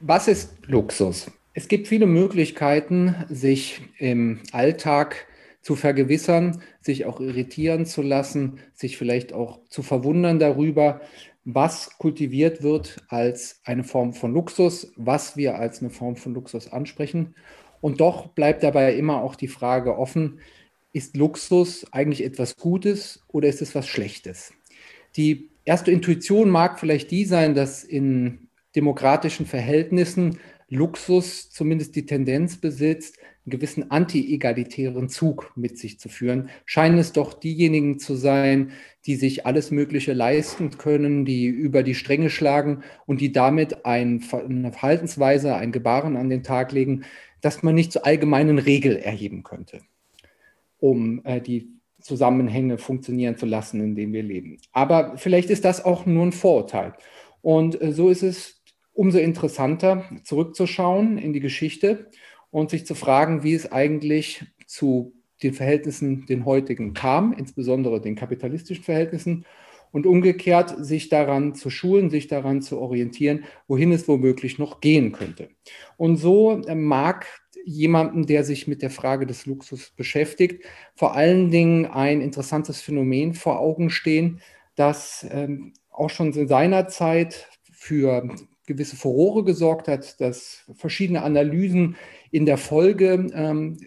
[0.00, 1.30] Was ist Luxus?
[1.54, 5.26] Es gibt viele Möglichkeiten, sich im Alltag
[5.62, 11.00] zu vergewissern, sich auch irritieren zu lassen, sich vielleicht auch zu verwundern darüber,
[11.44, 16.70] was kultiviert wird als eine Form von Luxus, was wir als eine Form von Luxus
[16.70, 17.34] ansprechen.
[17.80, 20.40] Und doch bleibt dabei immer auch die Frage offen,
[20.92, 24.52] ist Luxus eigentlich etwas Gutes oder ist es was Schlechtes?
[25.16, 30.38] Die erste Intuition mag vielleicht die sein, dass in demokratischen Verhältnissen
[30.70, 37.12] Luxus zumindest die Tendenz besitzt, einen gewissen anti-egalitären Zug mit sich zu führen, scheinen es
[37.12, 38.72] doch diejenigen zu sein,
[39.06, 44.22] die sich alles Mögliche leisten können, die über die Stränge schlagen und die damit ein,
[44.32, 47.04] eine Verhaltensweise, ein Gebaren an den Tag legen,
[47.40, 49.80] das man nicht zur allgemeinen Regel erheben könnte,
[50.78, 54.58] um äh, die Zusammenhänge funktionieren zu lassen, in denen wir leben.
[54.72, 56.94] Aber vielleicht ist das auch nur ein Vorurteil.
[57.42, 62.10] Und äh, so ist es umso interessanter zurückzuschauen in die Geschichte
[62.50, 68.16] und sich zu fragen, wie es eigentlich zu den Verhältnissen, den heutigen kam, insbesondere den
[68.16, 69.44] kapitalistischen Verhältnissen,
[69.90, 75.12] und umgekehrt sich daran zu schulen, sich daran zu orientieren, wohin es womöglich noch gehen
[75.12, 75.48] könnte.
[75.96, 77.26] Und so äh, mag
[77.68, 83.34] jemanden, der sich mit der Frage des Luxus beschäftigt, vor allen Dingen ein interessantes Phänomen
[83.34, 84.40] vor Augen stehen,
[84.74, 88.28] das ähm, auch schon in seiner Zeit für
[88.66, 91.96] gewisse Furore gesorgt hat, das verschiedene Analysen
[92.30, 93.78] in der Folge ähm,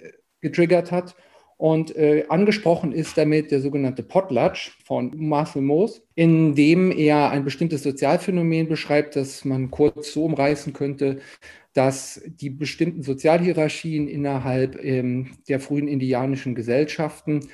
[0.42, 1.16] getriggert hat.
[1.58, 7.46] Und äh, angesprochen ist damit der sogenannte Potlatch von Marcel Moos, in dem er ein
[7.46, 11.20] bestimmtes Sozialphänomen beschreibt, das man kurz so umreißen könnte,
[11.74, 17.48] dass die bestimmten Sozialhierarchien innerhalb ähm, der frühen indianischen Gesellschaften,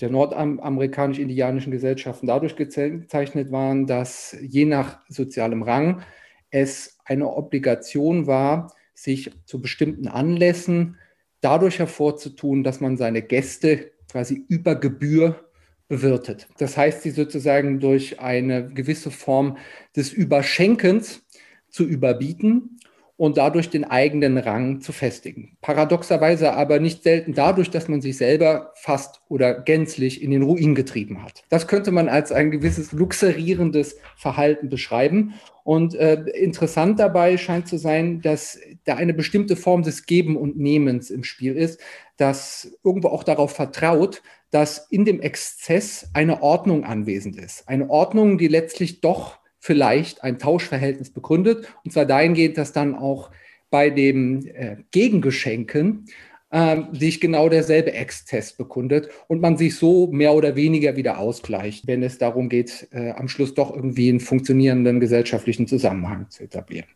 [0.00, 6.02] der nordamerikanisch-indianischen Gesellschaften dadurch gezeichnet waren, dass je nach sozialem Rang
[6.50, 10.96] es eine Obligation war, sich zu bestimmten Anlässen
[11.40, 15.48] dadurch hervorzutun, dass man seine Gäste quasi über Gebühr
[15.88, 16.48] bewirtet.
[16.58, 19.58] Das heißt, sie sozusagen durch eine gewisse Form
[19.94, 21.26] des Überschenkens
[21.68, 22.78] zu überbieten
[23.16, 25.56] und dadurch den eigenen Rang zu festigen.
[25.60, 30.74] Paradoxerweise aber nicht selten dadurch, dass man sich selber fast oder gänzlich in den Ruin
[30.74, 31.44] getrieben hat.
[31.48, 35.34] Das könnte man als ein gewisses luxerierendes Verhalten beschreiben.
[35.62, 40.58] Und äh, interessant dabei scheint zu sein, dass da eine bestimmte Form des Geben und
[40.58, 41.80] Nehmens im Spiel ist,
[42.16, 47.68] das irgendwo auch darauf vertraut, dass in dem Exzess eine Ordnung anwesend ist.
[47.68, 51.72] Eine Ordnung, die letztlich doch vielleicht ein Tauschverhältnis begründet.
[51.84, 53.30] Und zwar dahingehend, dass dann auch
[53.70, 56.06] bei dem äh, Gegengeschenken
[56.50, 61.86] äh, sich genau derselbe Exzess bekundet und man sich so mehr oder weniger wieder ausgleicht,
[61.86, 66.88] wenn es darum geht, äh, am Schluss doch irgendwie einen funktionierenden gesellschaftlichen Zusammenhang zu etablieren.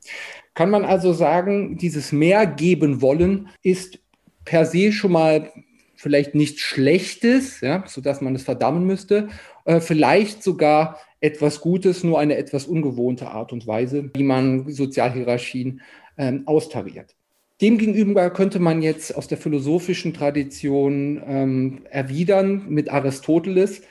[0.55, 4.01] Kann man also sagen, dieses mehr geben wollen ist
[4.45, 5.53] per se schon mal
[5.95, 9.29] vielleicht nichts Schlechtes, ja, sodass man es verdammen müsste,
[9.67, 15.81] äh, vielleicht sogar etwas Gutes, nur eine etwas ungewohnte Art und Weise, wie man Sozialhierarchien
[16.17, 17.17] ähm, austariert.
[17.61, 23.83] Demgegenüber könnte man jetzt aus der philosophischen Tradition ähm, erwidern mit Aristoteles,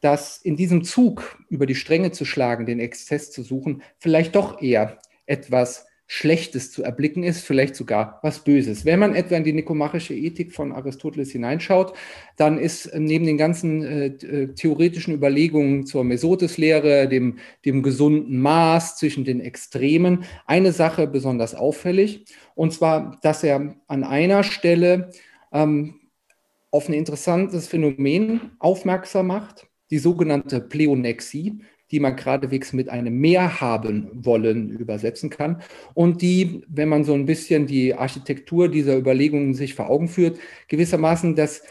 [0.00, 4.62] dass in diesem Zug über die Stränge zu schlagen, den Exzess zu suchen, vielleicht doch
[4.62, 8.84] eher etwas Schlechtes zu erblicken ist, vielleicht sogar was Böses.
[8.84, 11.94] Wenn man etwa in die nikomachische Ethik von Aristoteles hineinschaut,
[12.36, 18.40] dann ist äh, neben den ganzen äh, äh, theoretischen Überlegungen zur Mesotes-Lehre, dem, dem gesunden
[18.40, 25.10] Maß zwischen den Extremen, eine Sache besonders auffällig, und zwar, dass er an einer Stelle
[25.52, 26.00] ähm,
[26.70, 33.60] auf ein interessantes Phänomen aufmerksam macht, die sogenannte Pleonexie die man geradewegs mit einem Mehr
[33.60, 35.62] haben wollen übersetzen kann.
[35.92, 40.38] Und die, wenn man so ein bisschen die Architektur dieser Überlegungen sich vor Augen führt,
[40.68, 41.62] gewissermaßen das,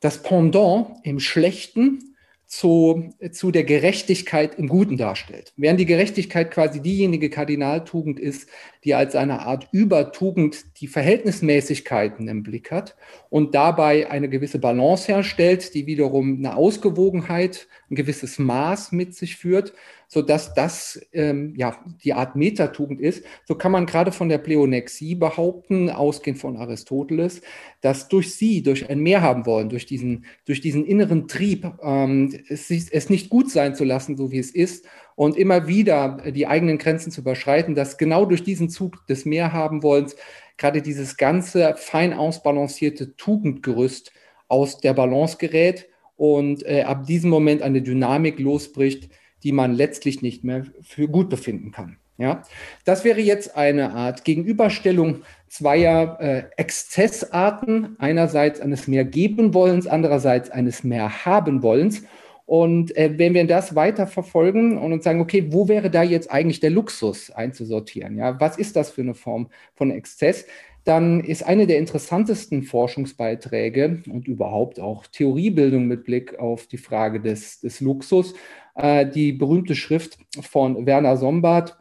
[0.00, 2.11] das Pendant im Schlechten
[2.52, 5.54] zu, zu der Gerechtigkeit im Guten darstellt.
[5.56, 8.46] Während die Gerechtigkeit quasi diejenige Kardinaltugend ist,
[8.84, 12.94] die als eine Art Übertugend die Verhältnismäßigkeiten im Blick hat
[13.30, 19.36] und dabei eine gewisse Balance herstellt, die wiederum eine Ausgewogenheit, ein gewisses Maß mit sich
[19.36, 19.72] führt,
[20.12, 21.74] sodass das ähm, ja,
[22.04, 23.24] die Art Metatugend ist.
[23.46, 27.40] So kann man gerade von der Pleonexie behaupten, ausgehend von Aristoteles,
[27.80, 32.30] dass durch sie, durch ein Mehr haben wollen, durch diesen, durch diesen inneren Trieb, ähm,
[32.50, 36.46] es, es nicht gut sein zu lassen, so wie es ist, und immer wieder die
[36.46, 40.14] eigenen Grenzen zu überschreiten, dass genau durch diesen Zug des Mehrhabenwollens
[40.58, 44.12] gerade dieses ganze fein ausbalancierte Tugendgerüst
[44.48, 49.08] aus der Balance gerät und äh, ab diesem Moment eine Dynamik losbricht,
[49.42, 51.96] die man letztlich nicht mehr für gut befinden kann.
[52.18, 52.42] Ja,
[52.84, 60.50] das wäre jetzt eine Art Gegenüberstellung zweier äh, Exzessarten, einerseits eines mehr geben wollens, andererseits
[60.50, 62.02] eines mehr haben wollens.
[62.44, 66.30] Und äh, wenn wir das weiter verfolgen und uns sagen, okay, wo wäre da jetzt
[66.30, 68.16] eigentlich der Luxus einzusortieren?
[68.16, 70.44] Ja, was ist das für eine Form von Exzess?
[70.84, 77.20] Dann ist eine der interessantesten Forschungsbeiträge und überhaupt auch Theoriebildung mit Blick auf die Frage
[77.20, 78.34] des, des Luxus
[78.74, 81.78] äh, die berühmte Schrift von Werner Sombart,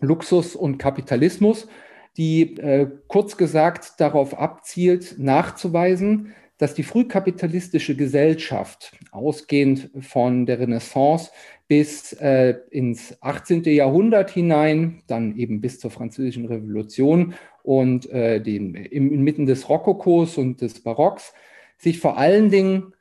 [0.00, 1.68] Luxus und Kapitalismus,
[2.16, 11.30] die äh, kurz gesagt darauf abzielt, nachzuweisen, dass die frühkapitalistische Gesellschaft, ausgehend von der Renaissance
[11.70, 13.62] bis äh, ins 18.
[13.62, 20.62] Jahrhundert hinein, dann eben bis zur Französischen Revolution und äh, den, inmitten des Rokokos und
[20.62, 21.32] des Barocks,
[21.78, 22.92] sich vor allen Dingen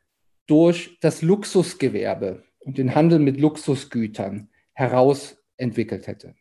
[0.45, 6.35] durch das Luxusgewerbe und den Handel mit Luxusgütern herausentwickelt hätte.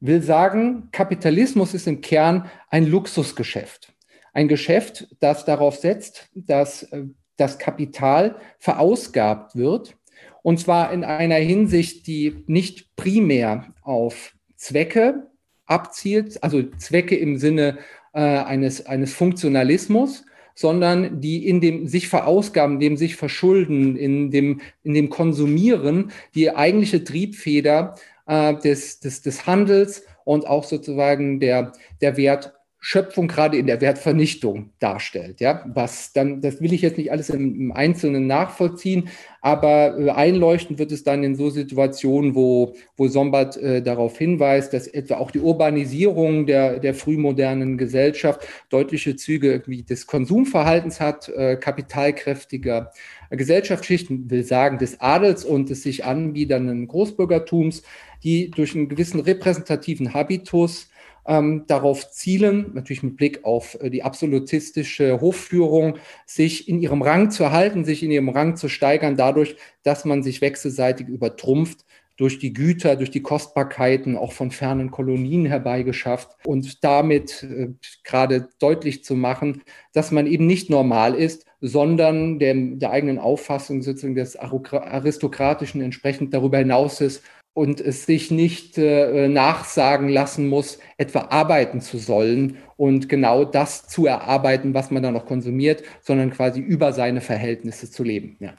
[0.00, 3.94] Will sagen, Kapitalismus ist im Kern ein Luxusgeschäft.
[4.34, 7.04] Ein Geschäft, das darauf setzt, dass äh,
[7.38, 9.96] das Kapital verausgabt wird.
[10.42, 15.30] Und zwar in einer Hinsicht, die nicht primär auf Zwecke
[15.66, 17.78] abzielt, also Zwecke im Sinne
[18.12, 24.60] äh, eines, eines Funktionalismus, sondern die in dem sich verausgaben, dem sich verschulden, in dem,
[24.82, 27.94] in dem Konsumieren die eigentliche Triebfeder
[28.26, 32.52] äh, des, des, des Handels und auch sozusagen der, der Wert
[32.82, 35.40] Schöpfung gerade in der Wertvernichtung darstellt.
[35.40, 39.10] Ja, was dann, das will ich jetzt nicht alles im, Einzelnen nachvollziehen,
[39.42, 44.72] aber äh, einleuchten wird es dann in so Situationen, wo, wo Sombart äh, darauf hinweist,
[44.72, 51.28] dass etwa auch die Urbanisierung der, der frühmodernen Gesellschaft deutliche Züge wie des Konsumverhaltens hat,
[51.28, 52.92] äh, kapitalkräftiger
[53.28, 57.82] Gesellschaftsschichten, will sagen des Adels und des sich anbiedernden Großbürgertums,
[58.22, 60.89] die durch einen gewissen repräsentativen Habitus
[61.30, 65.96] ähm, darauf zielen, natürlich mit Blick auf äh, die absolutistische Hofführung,
[66.26, 69.54] sich in ihrem Rang zu erhalten, sich in ihrem Rang zu steigern, dadurch,
[69.84, 71.86] dass man sich wechselseitig übertrumpft
[72.16, 77.68] durch die Güter, durch die Kostbarkeiten auch von fernen Kolonien herbeigeschafft und damit äh,
[78.02, 79.62] gerade deutlich zu machen,
[79.92, 86.34] dass man eben nicht normal ist, sondern dem, der eigenen Auffassung sozusagen des Aristokratischen entsprechend
[86.34, 92.58] darüber hinaus ist und es sich nicht äh, nachsagen lassen muss, etwa arbeiten zu sollen
[92.76, 97.90] und genau das zu erarbeiten, was man dann noch konsumiert, sondern quasi über seine Verhältnisse
[97.90, 98.36] zu leben.
[98.40, 98.54] Ja.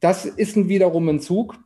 [0.00, 1.58] Das ist wiederum ein Zug,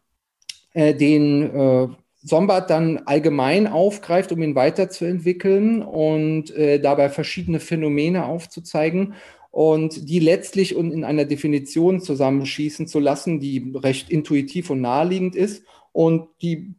[0.74, 1.88] äh, den äh,
[2.22, 9.14] Sombart dann allgemein aufgreift, um ihn weiterzuentwickeln und äh, dabei verschiedene Phänomene aufzuzeigen
[9.50, 15.64] und die letztlich in einer Definition zusammenschießen zu lassen, die recht intuitiv und naheliegend ist
[15.92, 16.74] und die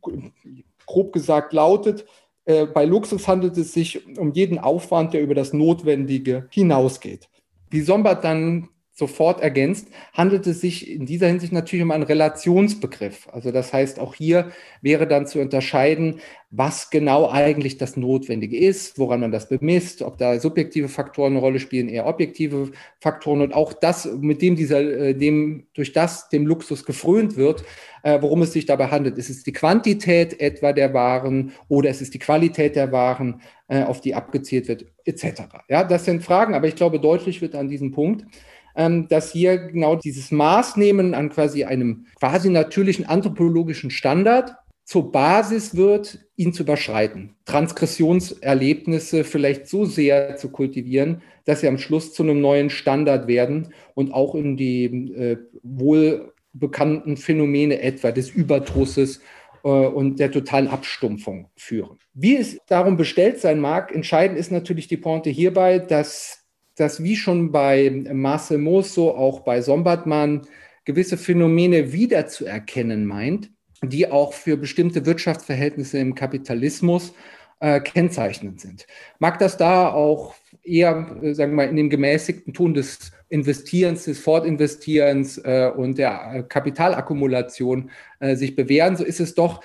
[0.86, 2.06] grob gesagt lautet,
[2.45, 7.30] äh, bei Luxus handelt es sich um jeden Aufwand, der über das Notwendige hinausgeht.
[7.69, 13.28] Wie Sombart dann sofort ergänzt, handelt es sich in dieser Hinsicht natürlich um einen Relationsbegriff.
[13.31, 14.51] Also das heißt, auch hier
[14.81, 16.19] wäre dann zu unterscheiden,
[16.51, 21.40] was genau eigentlich das Notwendige ist, woran man das bemisst, ob da subjektive Faktoren eine
[21.40, 22.69] Rolle spielen, eher objektive
[23.00, 27.64] Faktoren und auch das, mit dem dieser, äh, dem, durch das dem Luxus gefrönt wird,
[28.04, 29.18] äh, worum es sich dabei handelt.
[29.18, 33.81] Ist es die Quantität etwa der Waren oder ist es die Qualität der Waren, äh,
[33.81, 35.42] auf die abgezielt wird, etc.
[35.68, 38.26] Ja, das sind Fragen, aber ich glaube, deutlich wird an diesem Punkt,
[38.75, 45.75] ähm, dass hier genau dieses Maßnehmen an quasi einem quasi natürlichen anthropologischen Standard zur Basis
[45.75, 47.35] wird, ihn zu überschreiten.
[47.45, 53.73] Transgressionserlebnisse vielleicht so sehr zu kultivieren, dass sie am Schluss zu einem neuen Standard werden
[53.94, 59.21] und auch in die äh, wohl bekannten Phänomene etwa des Überdrusses
[59.63, 61.97] äh, und der totalen Abstumpfung führen.
[62.13, 66.43] Wie es darum bestellt sein mag, entscheidend ist natürlich die Pointe hierbei, dass
[66.75, 70.42] dass wie schon bei Marcel Mosso auch bei Sombertmann
[70.85, 73.51] gewisse Phänomene wiederzuerkennen meint,
[73.81, 77.13] die auch für bestimmte Wirtschaftsverhältnisse im Kapitalismus
[77.59, 78.85] äh, kennzeichnend sind.
[79.19, 84.03] Mag das da auch eher, äh, sagen wir mal, in dem gemäßigten Ton des Investierens,
[84.06, 87.89] des Fortinvestierens äh, und der äh, Kapitalakkumulation
[88.19, 89.61] äh, sich bewähren, so ist es doch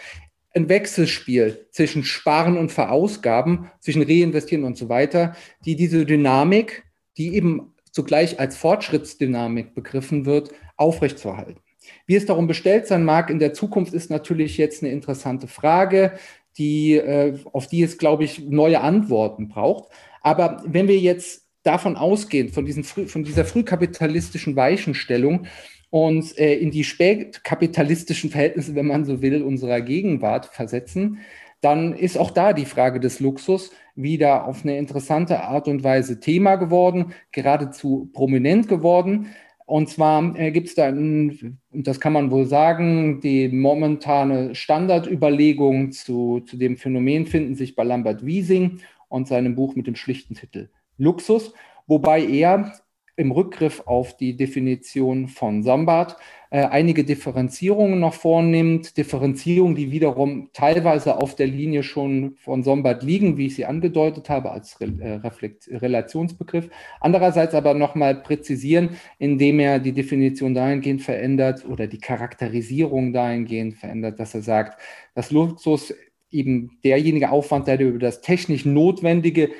[0.54, 6.84] ein Wechselspiel zwischen Sparen und Verausgaben, zwischen Reinvestieren und so weiter, die diese Dynamik
[7.18, 11.60] die eben zugleich als Fortschrittsdynamik begriffen wird, aufrechtzuerhalten.
[12.06, 16.12] Wie es darum bestellt sein mag in der Zukunft, ist natürlich jetzt eine interessante Frage,
[16.56, 19.88] die, äh, auf die es, glaube ich, neue Antworten braucht.
[20.22, 25.46] Aber wenn wir jetzt davon ausgehend, von, diesen, von dieser frühkapitalistischen Weichenstellung,
[25.90, 31.18] uns äh, in die spätkapitalistischen Verhältnisse, wenn man so will, unserer Gegenwart versetzen,
[31.60, 36.20] dann ist auch da die Frage des Luxus wieder auf eine interessante Art und Weise
[36.20, 39.26] Thema geworden, geradezu prominent geworden.
[39.66, 45.92] Und zwar äh, gibt es da, und das kann man wohl sagen, die momentane Standardüberlegung
[45.92, 48.78] zu, zu dem Phänomen finden sich bei Lambert Wiesing
[49.08, 51.52] und seinem Buch mit dem schlichten Titel Luxus,
[51.86, 52.72] wobei er
[53.18, 56.16] im Rückgriff auf die Definition von Sambat
[56.50, 63.02] äh, einige Differenzierungen noch vornimmt, Differenzierungen, die wiederum teilweise auf der Linie schon von Sombart
[63.02, 66.70] liegen, wie ich sie angedeutet habe, als Re äh, Relationsbegriff.
[67.00, 74.18] Andererseits aber nochmal präzisieren, indem er die Definition dahingehend verändert oder die Charakterisierung dahingehend verändert,
[74.18, 74.80] dass er sagt,
[75.14, 75.92] dass Luxus
[76.30, 79.50] eben derjenige Aufwand, der über das technisch Notwendige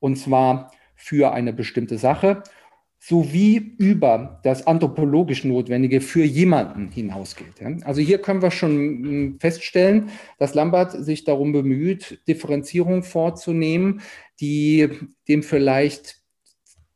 [0.00, 2.42] und zwar für eine bestimmte Sache
[3.02, 7.54] sowie über das anthropologisch Notwendige für jemanden hinausgeht.
[7.84, 14.02] Also hier können wir schon hm, feststellen, dass Lambert sich darum bemüht, Differenzierung vorzunehmen,
[14.38, 14.90] die
[15.28, 16.20] dem vielleicht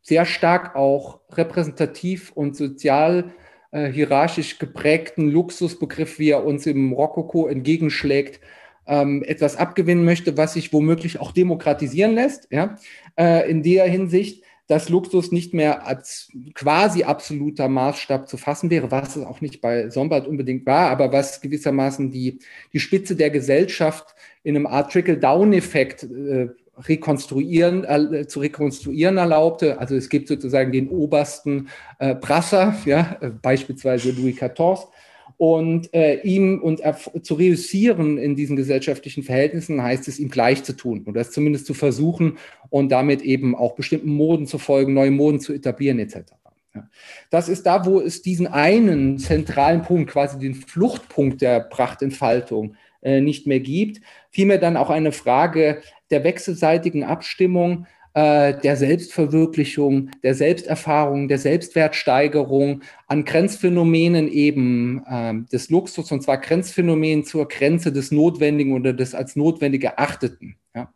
[0.03, 3.33] sehr stark auch repräsentativ und sozial
[3.71, 8.41] äh, hierarchisch geprägten Luxusbegriff, wie er uns im Rokoko entgegenschlägt,
[8.87, 12.77] ähm, etwas abgewinnen möchte, was sich womöglich auch demokratisieren lässt, ja,
[13.19, 18.91] äh, in der Hinsicht, dass Luxus nicht mehr als quasi absoluter Maßstab zu fassen wäre,
[18.91, 22.39] was es auch nicht bei Sombart unbedingt war, aber was gewissermaßen die,
[22.73, 29.79] die Spitze der Gesellschaft in einem Art Trickle-Down-Effekt äh, rekonstruieren, äh, zu rekonstruieren erlaubte.
[29.79, 31.69] Also es gibt sozusagen den obersten
[31.99, 34.89] äh, Brasser, ja, äh, beispielsweise Louis XIV,
[35.37, 36.81] und äh, ihm und
[37.23, 41.67] zu reüssieren in diesen gesellschaftlichen Verhältnissen heißt es, ihm gleich zu tun oder es zumindest
[41.67, 42.39] zu versuchen
[42.71, 46.33] und damit eben auch bestimmten Moden zu folgen, neue Moden zu etablieren etc.
[46.75, 46.89] Ja.
[47.31, 53.21] Das ist da, wo es diesen einen zentralen Punkt, quasi den Fluchtpunkt der Prachtentfaltung äh,
[53.21, 54.01] nicht mehr gibt.
[54.31, 62.83] Vielmehr dann auch eine Frage der wechselseitigen Abstimmung äh, der Selbstverwirklichung, der Selbsterfahrung, der Selbstwertsteigerung
[63.09, 69.15] an Grenzphänomenen eben äh, des Luxus, und zwar Grenzphänomenen zur Grenze des Notwendigen oder des
[69.15, 70.57] als notwendig erachteten.
[70.75, 70.93] Ja?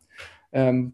[0.53, 0.93] Ähm,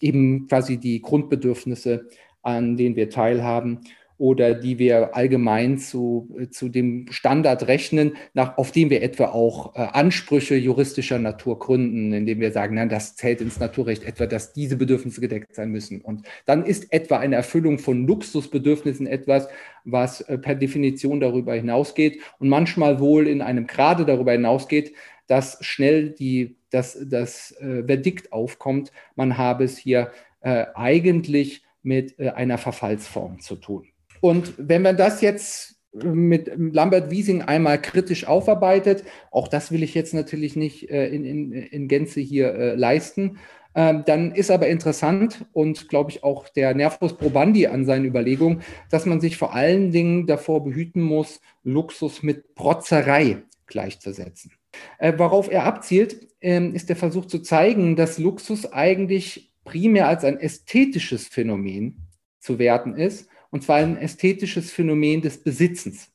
[0.00, 2.08] eben quasi die Grundbedürfnisse,
[2.42, 3.80] an denen wir teilhaben
[4.20, 9.74] oder die wir allgemein zu, zu dem Standard rechnen, nach, auf dem wir etwa auch
[9.74, 14.52] äh, Ansprüche juristischer Natur gründen, indem wir sagen, nein, das zählt ins Naturrecht etwa, dass
[14.52, 16.02] diese Bedürfnisse gedeckt sein müssen.
[16.02, 19.48] Und dann ist etwa eine Erfüllung von Luxusbedürfnissen etwas,
[19.86, 24.92] was äh, per Definition darüber hinausgeht und manchmal wohl in einem Grade darüber hinausgeht,
[25.28, 30.12] dass schnell die, das, das äh, Verdikt aufkommt, man habe es hier
[30.42, 33.86] äh, eigentlich mit äh, einer Verfallsform zu tun.
[34.20, 39.94] Und wenn man das jetzt mit Lambert Wiesing einmal kritisch aufarbeitet, auch das will ich
[39.94, 43.38] jetzt natürlich nicht äh, in, in, in Gänze hier äh, leisten,
[43.74, 48.62] ähm, dann ist aber interessant und glaube ich auch der Nervus probandi an seinen Überlegungen,
[48.90, 54.52] dass man sich vor allen Dingen davor behüten muss, Luxus mit Protzerei gleichzusetzen.
[54.98, 60.24] Äh, worauf er abzielt, ähm, ist der Versuch zu zeigen, dass Luxus eigentlich primär als
[60.24, 62.06] ein ästhetisches Phänomen
[62.40, 66.08] zu werten ist und zwar ein ästhetisches Phänomen des Besitzens.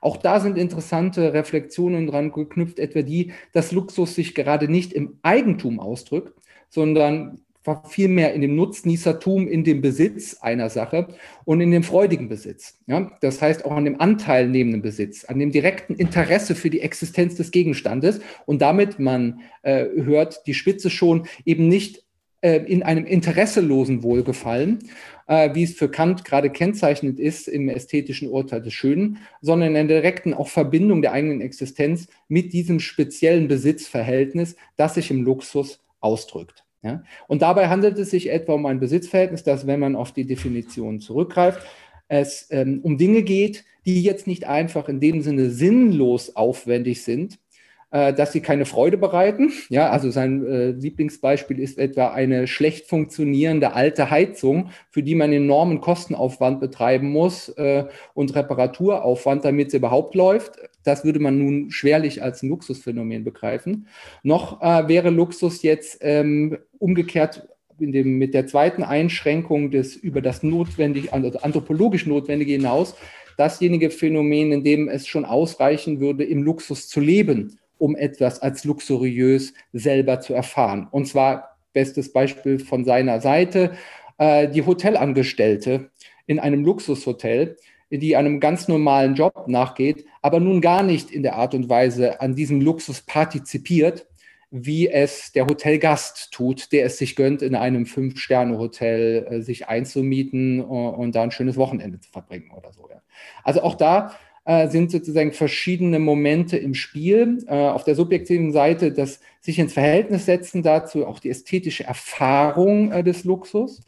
[0.00, 5.18] Auch da sind interessante Reflexionen dran geknüpft, etwa die, dass Luxus sich gerade nicht im
[5.22, 6.34] Eigentum ausdrückt,
[6.68, 7.40] sondern
[7.88, 11.08] vielmehr in dem Nutznießertum, in dem Besitz einer Sache
[11.44, 12.78] und in dem freudigen Besitz.
[12.86, 13.12] Ja?
[13.20, 17.52] Das heißt auch an dem anteilnehmenden Besitz, an dem direkten Interesse für die Existenz des
[17.52, 22.04] Gegenstandes und damit, man äh, hört die Spitze schon, eben nicht
[22.42, 24.90] in einem interesselosen Wohlgefallen,
[25.26, 29.88] äh, wie es für Kant gerade kennzeichnend ist im ästhetischen Urteil des Schönen, sondern in
[29.88, 35.80] der direkten auch Verbindung der eigenen Existenz mit diesem speziellen Besitzverhältnis, das sich im Luxus
[36.00, 36.64] ausdrückt.
[37.28, 41.00] Und dabei handelt es sich etwa um ein Besitzverhältnis, das, wenn man auf die Definition
[41.00, 41.64] zurückgreift,
[42.08, 47.38] es ähm, um Dinge geht, die jetzt nicht einfach in dem Sinne sinnlos aufwendig sind,
[47.92, 49.52] äh, dass sie keine Freude bereiten.
[49.68, 55.30] Ja, also sein äh, Lieblingsbeispiel ist etwa eine schlecht funktionierende alte Heizung, für die man
[55.30, 57.84] enormen Kostenaufwand betreiben muss äh,
[58.14, 60.52] und Reparaturaufwand, damit sie überhaupt läuft.
[60.84, 63.86] Das würde man nun schwerlich als ein Luxusphänomen begreifen.
[64.22, 67.46] Noch äh, wäre Luxus jetzt ähm, umgekehrt
[67.78, 72.94] dem, mit der zweiten Einschränkung des über das notwendig, also anthropologisch Notwendige hinaus,
[73.36, 78.62] dasjenige Phänomen, in dem es schon ausreichen würde, im Luxus zu leben um etwas als
[78.62, 80.86] luxuriös selber zu erfahren.
[80.92, 83.72] Und zwar bestes Beispiel von seiner Seite,
[84.18, 85.90] äh, die Hotelangestellte
[86.26, 87.56] in einem Luxushotel,
[87.90, 92.20] die einem ganz normalen Job nachgeht, aber nun gar nicht in der Art und Weise
[92.20, 94.06] an diesem Luxus partizipiert,
[94.52, 100.60] wie es der Hotelgast tut, der es sich gönnt, in einem Fünf-Sterne-Hotel äh, sich einzumieten
[100.60, 102.88] uh, und da ein schönes Wochenende zu verbringen oder so.
[102.88, 103.02] Ja.
[103.42, 104.12] Also auch da äh,
[104.68, 107.44] sind sozusagen verschiedene Momente im Spiel.
[107.46, 112.92] Äh, auf der subjektiven Seite das sich ins Verhältnis setzen dazu, auch die ästhetische Erfahrung
[112.92, 113.82] äh, des Luxus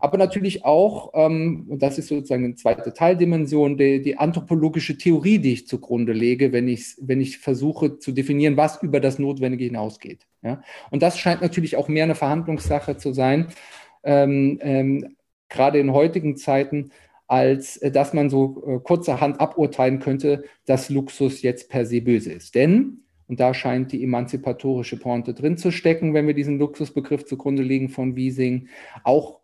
[0.00, 5.38] aber natürlich auch, ähm, und das ist sozusagen eine zweite Teildimension, die, die anthropologische Theorie,
[5.38, 9.64] die ich zugrunde lege, wenn ich, wenn ich versuche zu definieren, was über das Notwendige
[9.64, 10.26] hinausgeht.
[10.42, 10.62] Ja?
[10.90, 13.48] Und das scheint natürlich auch mehr eine Verhandlungssache zu sein,
[14.04, 15.16] ähm, ähm,
[15.48, 16.90] gerade in heutigen Zeiten,
[17.28, 22.32] als äh, dass man so äh, kurzerhand aburteilen könnte, dass Luxus jetzt per se böse
[22.32, 22.54] ist.
[22.54, 27.62] Denn und da scheint die emanzipatorische Pointe drin zu stecken, wenn wir diesen Luxusbegriff zugrunde
[27.62, 28.68] legen von Wiesing.
[29.04, 29.40] Auch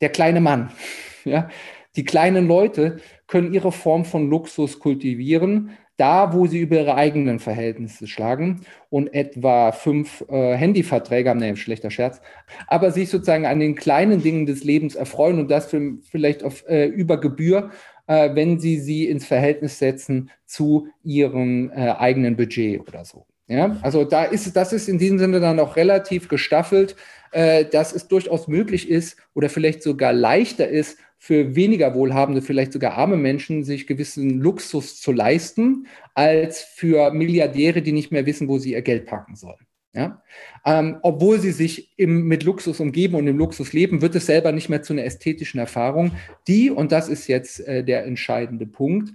[0.00, 0.70] der kleine Mann.
[1.24, 1.50] Ja?
[1.96, 7.40] Die kleinen Leute können ihre Form von Luxus kultivieren, da wo sie über ihre eigenen
[7.40, 12.22] Verhältnisse schlagen und etwa fünf äh, Handyverträge haben, ne, schlechter Scherz,
[12.66, 16.66] aber sich sozusagen an den kleinen Dingen des Lebens erfreuen und das für, vielleicht auf,
[16.68, 17.70] äh, über Gebühr,
[18.06, 23.26] äh, wenn sie sie ins Verhältnis setzen zu ihrem äh, eigenen Budget oder so.
[23.48, 26.96] Ja, also da ist, das ist in diesem Sinne dann auch relativ gestaffelt
[27.32, 32.72] äh, dass es durchaus möglich ist oder vielleicht sogar leichter ist, für weniger wohlhabende, vielleicht
[32.72, 38.48] sogar arme Menschen, sich gewissen Luxus zu leisten, als für Milliardäre, die nicht mehr wissen,
[38.48, 39.66] wo sie ihr Geld packen sollen.
[39.92, 40.22] Ja?
[40.64, 44.52] Ähm, obwohl sie sich im, mit Luxus umgeben und im Luxus leben, wird es selber
[44.52, 46.12] nicht mehr zu einer ästhetischen Erfahrung,
[46.46, 49.12] die, und das ist jetzt äh, der entscheidende Punkt,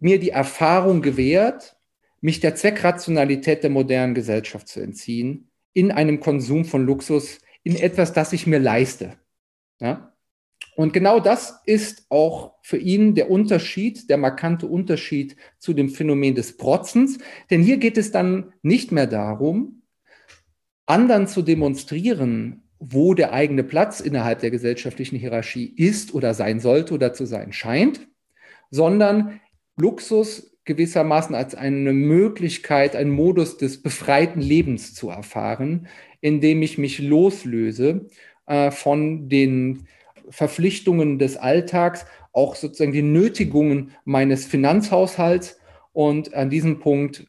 [0.00, 1.76] mir die Erfahrung gewährt,
[2.20, 8.12] mich der Zweckrationalität der modernen Gesellschaft zu entziehen, in einem Konsum von Luxus, in etwas,
[8.12, 9.16] das ich mir leiste.
[9.80, 10.13] Ja?
[10.76, 16.34] Und genau das ist auch für ihn der Unterschied, der markante Unterschied zu dem Phänomen
[16.34, 17.18] des Protzens.
[17.50, 19.82] Denn hier geht es dann nicht mehr darum,
[20.86, 26.94] anderen zu demonstrieren, wo der eigene Platz innerhalb der gesellschaftlichen Hierarchie ist oder sein sollte
[26.94, 28.06] oder zu sein scheint,
[28.70, 29.40] sondern
[29.76, 35.86] Luxus gewissermaßen als eine Möglichkeit, einen Modus des befreiten Lebens zu erfahren,
[36.20, 38.08] indem ich mich loslöse
[38.46, 39.86] äh, von den
[40.30, 45.58] Verpflichtungen des Alltags, auch sozusagen die Nötigungen meines Finanzhaushalts.
[45.92, 47.26] Und an diesem Punkt,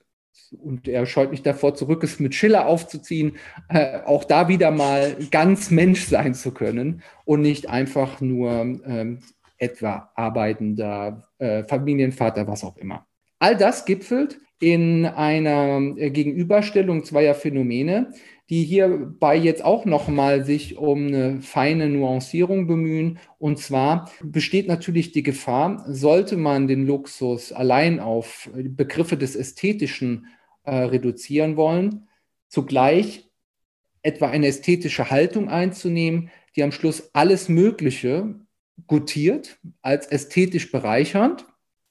[0.58, 3.38] und er scheut mich davor zurück, es mit Schiller aufzuziehen,
[3.70, 9.20] äh, auch da wieder mal ganz Mensch sein zu können und nicht einfach nur ähm,
[9.58, 13.06] etwa arbeitender äh, Familienvater, was auch immer.
[13.40, 18.12] All das gipfelt in einer äh, Gegenüberstellung zweier Phänomene,
[18.50, 23.18] die hierbei jetzt auch nochmal sich um eine feine Nuancierung bemühen.
[23.40, 30.28] Und zwar besteht natürlich die Gefahr, sollte man den Luxus allein auf Begriffe des Ästhetischen
[30.64, 32.08] äh, reduzieren wollen,
[32.48, 33.28] zugleich
[34.04, 38.36] etwa eine ästhetische Haltung einzunehmen, die am Schluss alles Mögliche
[38.88, 41.46] gutiert als ästhetisch bereichernd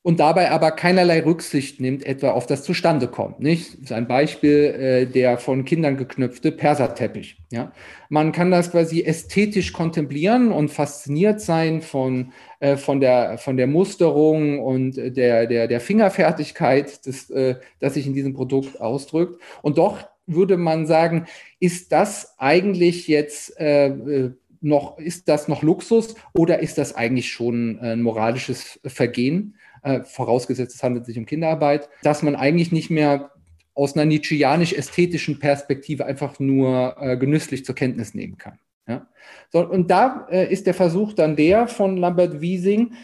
[0.04, 3.36] und dabei aber keinerlei Rücksicht nimmt, etwa auf das Zustandekommen.
[3.38, 3.72] Nicht?
[3.72, 7.38] Das ist ein Beispiel äh, der von Kindern geknüpfte Perserteppich.
[7.50, 7.72] Ja?
[8.10, 13.66] Man kann das quasi ästhetisch kontemplieren und fasziniert sein von, äh, von, der, von der
[13.66, 19.40] Musterung und der, der, der Fingerfertigkeit, des, äh, das sich in diesem Produkt ausdrückt.
[19.62, 21.24] Und doch würde man sagen,
[21.60, 27.30] ist das eigentlich jetzt äh, äh noch, ist das noch Luxus oder ist das eigentlich
[27.30, 29.56] schon ein moralisches Vergehen?
[29.84, 33.30] Äh, vorausgesetzt es handelt sich um Kinderarbeit, dass man eigentlich nicht mehr
[33.74, 38.58] aus einer nietzscheanisch-ästhetischen Perspektive einfach nur äh, genüsslich zur Kenntnis nehmen kann.
[38.86, 39.06] Ja?
[39.52, 42.94] So, und da äh, ist der Versuch dann der von Lambert Wiesing,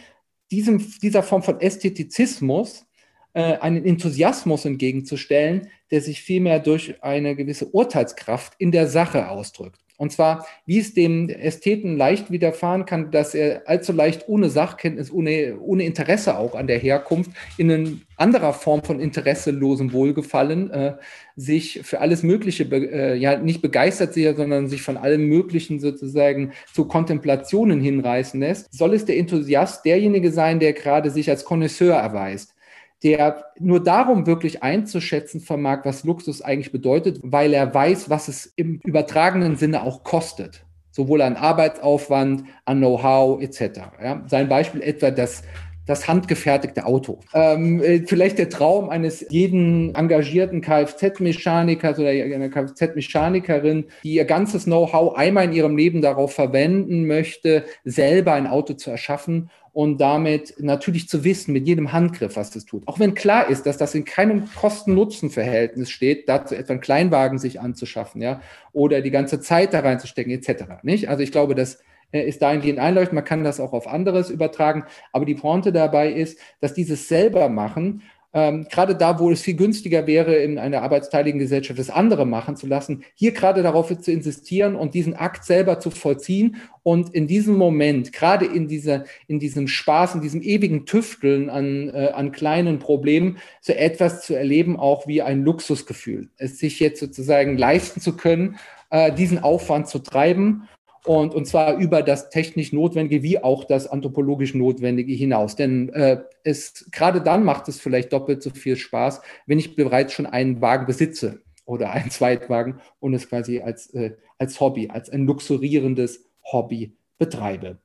[0.49, 2.85] diesem, dieser Form von Ästhetizismus
[3.33, 9.79] äh, einen Enthusiasmus entgegenzustellen, der sich vielmehr durch eine gewisse Urteilskraft in der Sache ausdrückt.
[10.01, 15.11] Und zwar, wie es dem Ästheten leicht widerfahren kann, dass er allzu leicht ohne Sachkenntnis,
[15.11, 20.93] ohne, ohne Interesse auch an der Herkunft, in eine anderer Form von interesselosem Wohlgefallen äh,
[21.35, 26.53] sich für alles Mögliche, äh, ja nicht begeistert sehe, sondern sich von allem Möglichen sozusagen
[26.73, 31.95] zu Kontemplationen hinreißen lässt, soll es der Enthusiast derjenige sein, der gerade sich als Connoisseur
[31.95, 32.55] erweist
[33.03, 38.45] der nur darum wirklich einzuschätzen vermag, was Luxus eigentlich bedeutet, weil er weiß, was es
[38.55, 40.65] im übertragenen Sinne auch kostet.
[40.91, 43.79] Sowohl an Arbeitsaufwand, an Know-how etc.
[44.03, 45.43] Ja, sein Beispiel etwa das
[45.85, 47.19] das handgefertigte Auto.
[47.33, 54.65] Ähm, äh, vielleicht der Traum eines jeden engagierten Kfz-Mechanikers oder einer Kfz-Mechanikerin, die ihr ganzes
[54.65, 60.55] Know-how einmal in ihrem Leben darauf verwenden möchte, selber ein Auto zu erschaffen und damit
[60.59, 62.87] natürlich zu wissen, mit jedem Handgriff, was das tut.
[62.87, 67.61] Auch wenn klar ist, dass das in keinem Kosten-Nutzen-Verhältnis steht, dazu etwa einen Kleinwagen sich
[67.61, 68.41] anzuschaffen, ja,
[68.73, 70.83] oder die ganze Zeit da reinzustecken, etc.
[70.83, 71.07] Nicht?
[71.07, 71.79] Also ich glaube, das
[72.11, 73.13] äh, ist dahingehend einleuchtend.
[73.13, 74.83] Man kann das auch auf anderes übertragen.
[75.13, 78.01] Aber die Pointe dabei ist, dass dieses selber machen
[78.33, 82.55] ähm, gerade da, wo es viel günstiger wäre, in einer arbeitsteiligen Gesellschaft das andere machen
[82.55, 87.27] zu lassen, hier gerade darauf zu insistieren und diesen Akt selber zu vollziehen und in
[87.27, 92.31] diesem Moment, gerade in, dieser, in diesem Spaß, in diesem ewigen Tüfteln an, äh, an
[92.31, 96.29] kleinen Problemen, so etwas zu erleben, auch wie ein Luxusgefühl.
[96.37, 98.57] Es sich jetzt sozusagen leisten zu können,
[98.89, 100.67] äh, diesen Aufwand zu treiben
[101.05, 105.55] und, und zwar über das technisch Notwendige wie auch das anthropologisch Notwendige hinaus.
[105.55, 110.13] Denn äh, es gerade dann macht es vielleicht doppelt so viel Spaß, wenn ich bereits
[110.13, 115.09] schon einen Wagen besitze oder einen Zweitwagen und es quasi als, äh, als Hobby, als
[115.09, 117.77] ein luxurierendes Hobby betreibe.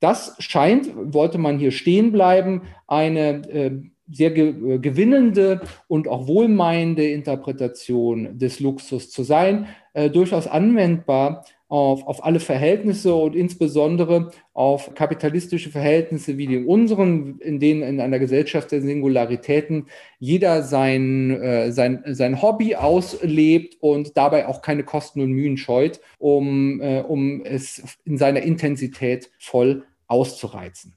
[0.00, 3.70] Das scheint, wollte man hier stehen bleiben, eine äh,
[4.10, 11.44] sehr ge äh, gewinnende und auch wohlmeinende Interpretation des Luxus zu sein, äh, durchaus anwendbar
[11.74, 18.00] auf, auf alle Verhältnisse und insbesondere auf kapitalistische Verhältnisse wie die unseren, in denen in
[18.00, 19.88] einer Gesellschaft der Singularitäten
[20.20, 26.00] jeder sein, äh, sein, sein Hobby auslebt und dabei auch keine Kosten und Mühen scheut,
[26.18, 30.94] um, äh, um es in seiner Intensität voll auszureizen.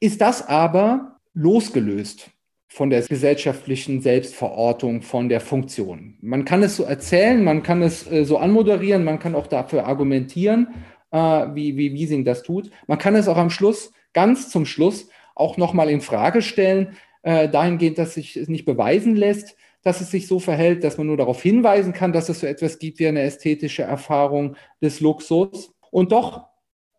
[0.00, 2.30] Ist das aber losgelöst
[2.72, 6.14] von der gesellschaftlichen Selbstverortung, von der Funktion.
[6.20, 9.86] Man kann es so erzählen, man kann es äh, so anmoderieren, man kann auch dafür
[9.86, 10.68] argumentieren,
[11.10, 12.70] äh, wie, wie Wiesing das tut.
[12.86, 17.48] Man kann es auch am Schluss, ganz zum Schluss, auch nochmal in Frage stellen, äh,
[17.48, 21.16] dahingehend, dass sich es nicht beweisen lässt, dass es sich so verhält, dass man nur
[21.16, 25.74] darauf hinweisen kann, dass es so etwas gibt wie eine ästhetische Erfahrung des Luxus.
[25.90, 26.49] Und doch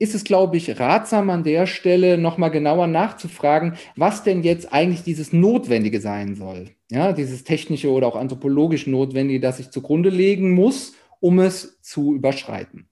[0.02, 5.04] ist es, glaube ich, ratsam an der Stelle nochmal genauer nachzufragen, was denn jetzt eigentlich
[5.04, 6.72] dieses Notwendige sein soll.
[6.90, 12.16] Ja, dieses technische oder auch anthropologisch Notwendige, das ich zugrunde legen muss, um es zu
[12.16, 12.88] überschreiten.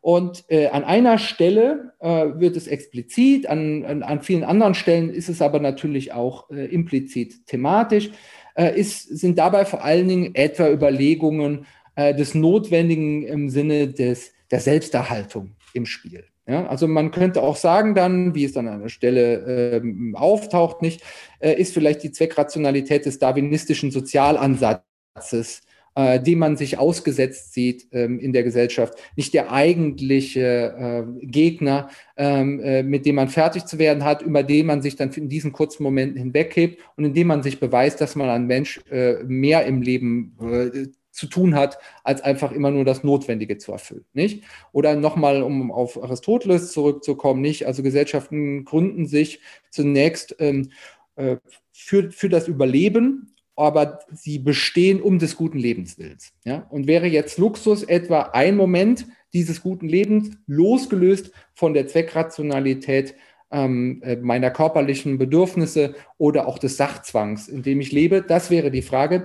[0.00, 5.10] Und äh, an einer Stelle äh, wird es explizit, an, an, an, vielen anderen Stellen
[5.10, 8.10] ist es aber natürlich auch äh, implizit thematisch,
[8.54, 14.32] äh, ist, sind dabei vor allen Dingen etwa Überlegungen äh, des Notwendigen im Sinne des,
[14.52, 16.24] der Selbsterhaltung im Spiel.
[16.46, 20.82] Ja, also man könnte auch sagen dann, wie es dann an der Stelle ähm, auftaucht,
[20.82, 21.02] nicht,
[21.38, 25.62] äh, ist vielleicht die Zweckrationalität des darwinistischen Sozialansatzes,
[25.94, 31.90] äh, dem man sich ausgesetzt sieht ähm, in der Gesellschaft, nicht der eigentliche äh, Gegner,
[32.16, 35.28] ähm, äh, mit dem man fertig zu werden hat, über den man sich dann in
[35.28, 39.64] diesen kurzen Momenten hinweghebt und indem man sich beweist, dass man ein Mensch äh, mehr
[39.64, 44.44] im Leben äh, zu tun hat, als einfach immer nur das Notwendige zu erfüllen, nicht?
[44.72, 47.66] Oder nochmal, um auf Aristoteles zurückzukommen, nicht?
[47.66, 50.70] Also Gesellschaften gründen sich zunächst ähm,
[51.16, 51.36] äh,
[51.72, 56.66] für, für das Überleben, aber sie bestehen um des guten Lebenswillens, ja?
[56.70, 63.14] Und wäre jetzt Luxus etwa ein Moment dieses guten Lebens losgelöst von der Zweckrationalität
[63.50, 68.70] ähm, äh, meiner körperlichen Bedürfnisse oder auch des Sachzwangs, in dem ich lebe, das wäre
[68.70, 69.24] die Frage.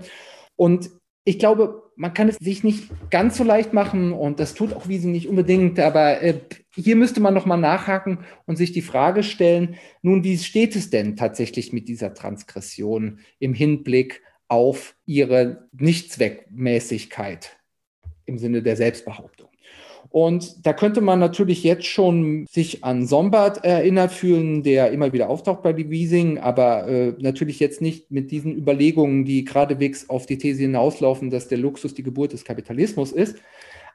[0.55, 0.89] Und
[1.27, 4.87] ich glaube, man kann es sich nicht ganz so leicht machen und das tut auch
[4.87, 6.39] Wiesing nicht unbedingt, aber äh,
[6.73, 11.17] hier müsste man nochmal nachhaken und sich die Frage stellen, nun, wie steht es denn
[11.17, 17.57] tatsächlich mit dieser Transgression im Hinblick auf ihre Nichtzweckmäßigkeit
[18.23, 19.49] im Sinne der Selbstbehauptung?
[20.09, 25.29] Und da könnte man natürlich jetzt schon sich an Sombart erinnert fühlen, der immer wieder
[25.29, 30.37] auftaucht bei Wiesing, aber äh, natürlich jetzt nicht mit diesen Überlegungen, die geradewegs auf die
[30.37, 33.37] These hinauslaufen, dass der Luxus die Geburt des Kapitalismus ist,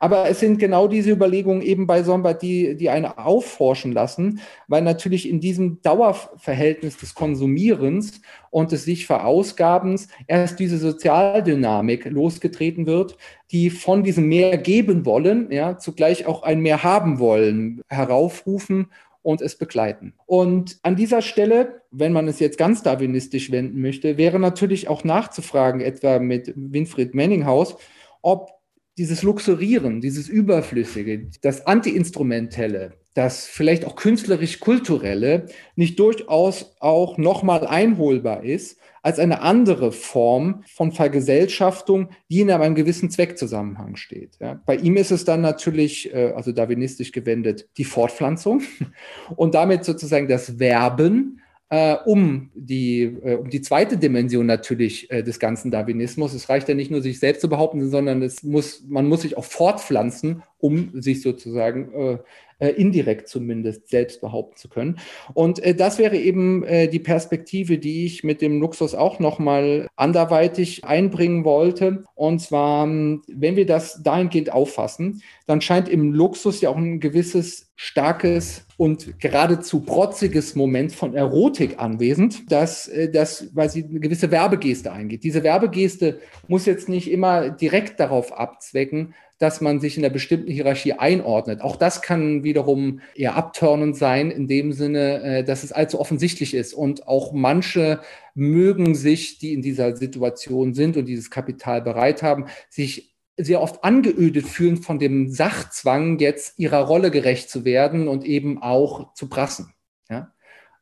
[0.03, 4.83] aber es sind genau diese Überlegungen eben bei Sombart, die, die einen aufforschen lassen, weil
[4.83, 13.17] natürlich in diesem Dauerverhältnis des Konsumierens und des sich Verausgabens erst diese Sozialdynamik losgetreten wird,
[13.53, 18.89] die von diesem mehr geben wollen, ja, zugleich auch ein mehr haben wollen, heraufrufen
[19.23, 20.15] und es begleiten.
[20.27, 25.05] Und an dieser Stelle, wenn man es jetzt ganz darwinistisch wenden möchte, wäre natürlich auch
[25.05, 27.77] nachzufragen, etwa mit Winfried Menninghaus,
[28.21, 28.62] ob
[29.03, 38.45] dieses Luxurieren, dieses Überflüssige, das Anti-Instrumentelle, das vielleicht auch künstlerisch-kulturelle nicht durchaus auch nochmal einholbar
[38.45, 44.39] ist als eine andere Form von Vergesellschaftung, die in einem gewissen Zweckzusammenhang steht.
[44.39, 44.63] Ja.
[44.67, 48.63] Bei ihm ist es dann natürlich, äh, also darwinistisch gewendet, die Fortpflanzung
[49.35, 51.42] und damit sozusagen das Werben
[51.73, 56.35] äh, um, die, äh, um die zweite Dimension natürlich äh, des ganzen Darwinismus.
[56.35, 59.39] Es reicht ja nicht nur, sich selbst zu behaupten, sondern es muss, man muss sich
[59.39, 62.21] auch fortpflanzen, um sich sozusagen
[62.59, 64.99] äh, äh, indirekt zumindest selbst behaupten zu können.
[65.35, 69.89] Und äh, das wäre eben äh, die Perspektive, die ich mit dem Luxus auch nochmal
[69.97, 72.05] anderweitig einbringen wollte.
[72.15, 77.73] Und zwar, wenn wir das dahingehend auffassen, dann scheint im Luxus ja auch ein gewisses
[77.75, 84.93] starkes und geradezu protziges Moment von Erotik anwesend, dass das, weil sie eine gewisse Werbegeste
[84.93, 85.25] eingeht.
[85.25, 90.53] Diese Werbegeste muss jetzt nicht immer direkt darauf abzwecken, dass man sich in einer bestimmten
[90.53, 91.63] Hierarchie einordnet.
[91.63, 96.55] Auch das kann wiederum eher abtörnend sein, in dem Sinne, äh, dass es allzu offensichtlich
[96.55, 96.75] ist.
[96.75, 97.99] Und auch manche
[98.35, 103.83] mögen sich, die in dieser Situation sind und dieses Kapital bereit haben, sich sehr oft
[103.83, 109.29] angeödet fühlen von dem Sachzwang, jetzt ihrer Rolle gerecht zu werden und eben auch zu
[109.29, 109.75] prassen.
[110.09, 110.33] Ja?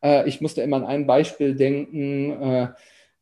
[0.03, 2.69] Äh, ich musste immer an ein Beispiel denken, äh,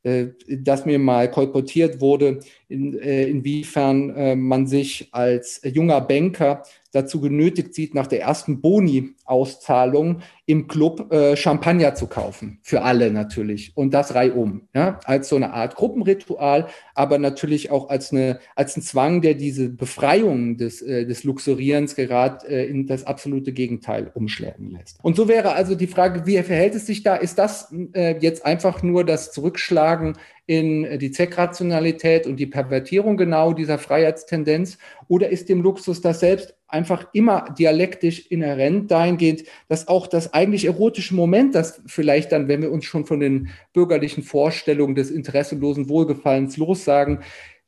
[0.02, 6.62] dass mir mal kolportiert wurde, in, äh, inwiefern äh, man sich als junger Banker
[6.98, 12.58] dazu genötigt sieht, nach der ersten Boni-Auszahlung im Club äh, Champagner zu kaufen.
[12.62, 13.76] Für alle natürlich.
[13.76, 14.62] Und das reihum.
[14.74, 14.98] Ja?
[15.04, 19.68] Als so eine Art Gruppenritual, aber natürlich auch als, eine, als ein Zwang, der diese
[19.68, 24.98] Befreiung des, äh, des Luxurierens gerade äh, in das absolute Gegenteil umschlägen lässt.
[25.02, 27.16] Und so wäre also die Frage, wie verhält es sich da?
[27.16, 30.16] Ist das äh, jetzt einfach nur das Zurückschlagen
[30.48, 34.78] in die Zweckrationalität und die Pervertierung genau dieser Freiheitstendenz?
[35.06, 40.64] Oder ist dem Luxus das selbst einfach immer dialektisch inhärent dahingehend, dass auch das eigentlich
[40.64, 45.90] erotische Moment, das vielleicht dann, wenn wir uns schon von den bürgerlichen Vorstellungen des interesselosen
[45.90, 47.20] Wohlgefallens lossagen,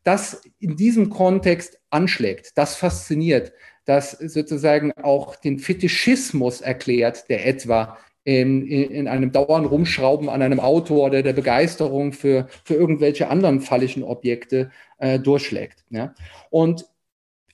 [0.02, 3.52] das in diesem Kontext anschlägt, das fasziniert,
[3.84, 10.60] das sozusagen auch den Fetischismus erklärt, der etwa in, in einem dauernden Rumschrauben an einem
[10.60, 15.84] Auto oder der Begeisterung für, für irgendwelche anderen fallischen Objekte äh, durchschlägt.
[15.90, 16.14] Ja?
[16.50, 16.86] Und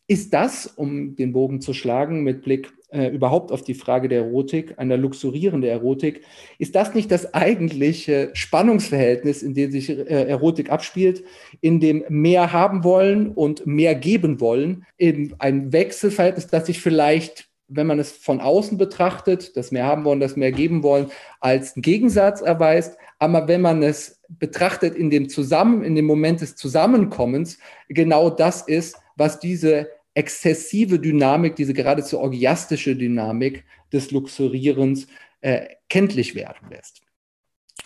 [0.08, 4.20] ist das, um den Bogen zu schlagen, mit Blick äh, überhaupt auf die Frage der
[4.22, 6.22] Erotik, einer luxurierenden Erotik,
[6.58, 11.24] ist das nicht das eigentliche Spannungsverhältnis, in dem sich äh, Erotik abspielt,
[11.60, 17.48] in dem mehr haben wollen und mehr geben wollen, eben ein Wechselverhältnis, das sich vielleicht
[17.68, 21.74] wenn man es von außen betrachtet, das mehr haben wollen, das mehr geben wollen, als
[21.76, 22.96] Gegensatz erweist.
[23.18, 28.62] Aber wenn man es betrachtet in dem Zusammen, in dem Moment des Zusammenkommens, genau das
[28.62, 35.06] ist, was diese exzessive Dynamik, diese geradezu orgiastische Dynamik des Luxurierens
[35.40, 37.02] äh, kenntlich werden lässt.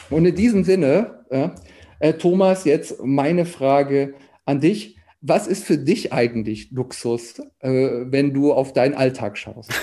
[0.09, 1.25] Und in diesem Sinne,
[2.01, 4.15] äh, Thomas, jetzt meine Frage
[4.45, 4.97] an dich.
[5.23, 7.71] Was ist für dich eigentlich Luxus, äh,
[8.07, 9.73] wenn du auf deinen Alltag schaust?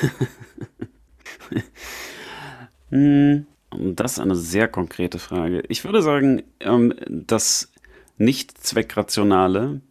[2.89, 5.61] Hm, das ist eine sehr konkrete Frage.
[5.67, 7.73] Ich würde sagen, ähm, das
[8.17, 9.81] nicht zweckrationale,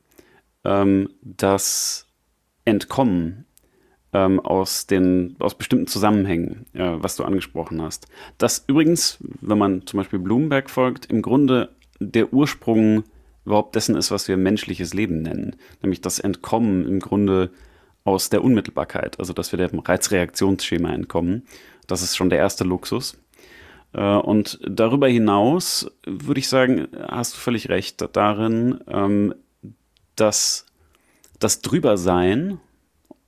[0.64, 2.06] ähm, das
[2.64, 3.44] Entkommen
[4.12, 8.08] ähm, aus, den, aus bestimmten Zusammenhängen, äh, was du angesprochen hast.
[8.38, 13.04] Das übrigens, wenn man zum Beispiel Bloomberg folgt, im Grunde der Ursprung
[13.46, 15.56] überhaupt dessen ist, was wir menschliches Leben nennen.
[15.82, 17.50] Nämlich das Entkommen im Grunde
[18.04, 21.46] aus der Unmittelbarkeit, also dass wir dem Reizreaktionsschema entkommen.
[21.86, 23.16] Das ist schon der erste Luxus.
[23.92, 29.34] Äh, und darüber hinaus würde ich sagen, hast du völlig recht darin, ähm,
[30.14, 30.66] dass
[31.38, 32.58] das Drübersein,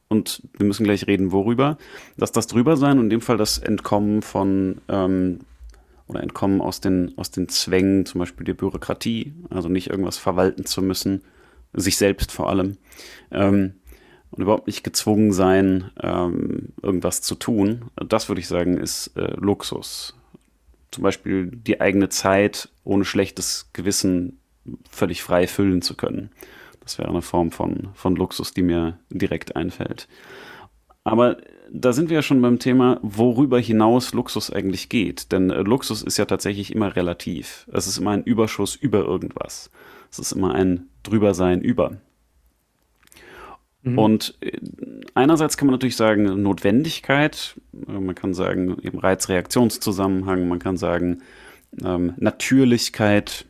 [0.08, 1.78] und wir müssen gleich reden, worüber,
[2.16, 5.40] dass das Drübersein und in dem Fall das Entkommen von ähm,
[6.08, 10.64] oder entkommen aus den, aus den Zwängen, zum Beispiel der Bürokratie, also nicht irgendwas verwalten
[10.64, 11.22] zu müssen,
[11.72, 12.78] sich selbst vor allem,
[13.30, 13.74] ähm,
[14.30, 17.86] und überhaupt nicht gezwungen sein, ähm, irgendwas zu tun.
[17.96, 20.14] Das würde ich sagen, ist äh, Luxus.
[20.90, 24.38] Zum Beispiel die eigene Zeit ohne schlechtes Gewissen
[24.90, 26.30] völlig frei füllen zu können.
[26.80, 30.08] Das wäre eine Form von, von Luxus, die mir direkt einfällt.
[31.04, 31.38] Aber
[31.70, 35.32] da sind wir ja schon beim Thema, worüber hinaus Luxus eigentlich geht.
[35.32, 37.68] Denn äh, Luxus ist ja tatsächlich immer relativ.
[37.72, 39.70] Es ist immer ein Überschuss über irgendwas.
[40.10, 41.98] Es ist immer ein Drübersein über.
[43.82, 43.98] Mhm.
[43.98, 44.58] Und äh,
[45.14, 51.22] einerseits kann man natürlich sagen, Notwendigkeit, äh, man kann sagen, eben Reizreaktionszusammenhang, man kann sagen,
[51.84, 53.44] ähm, Natürlichkeit,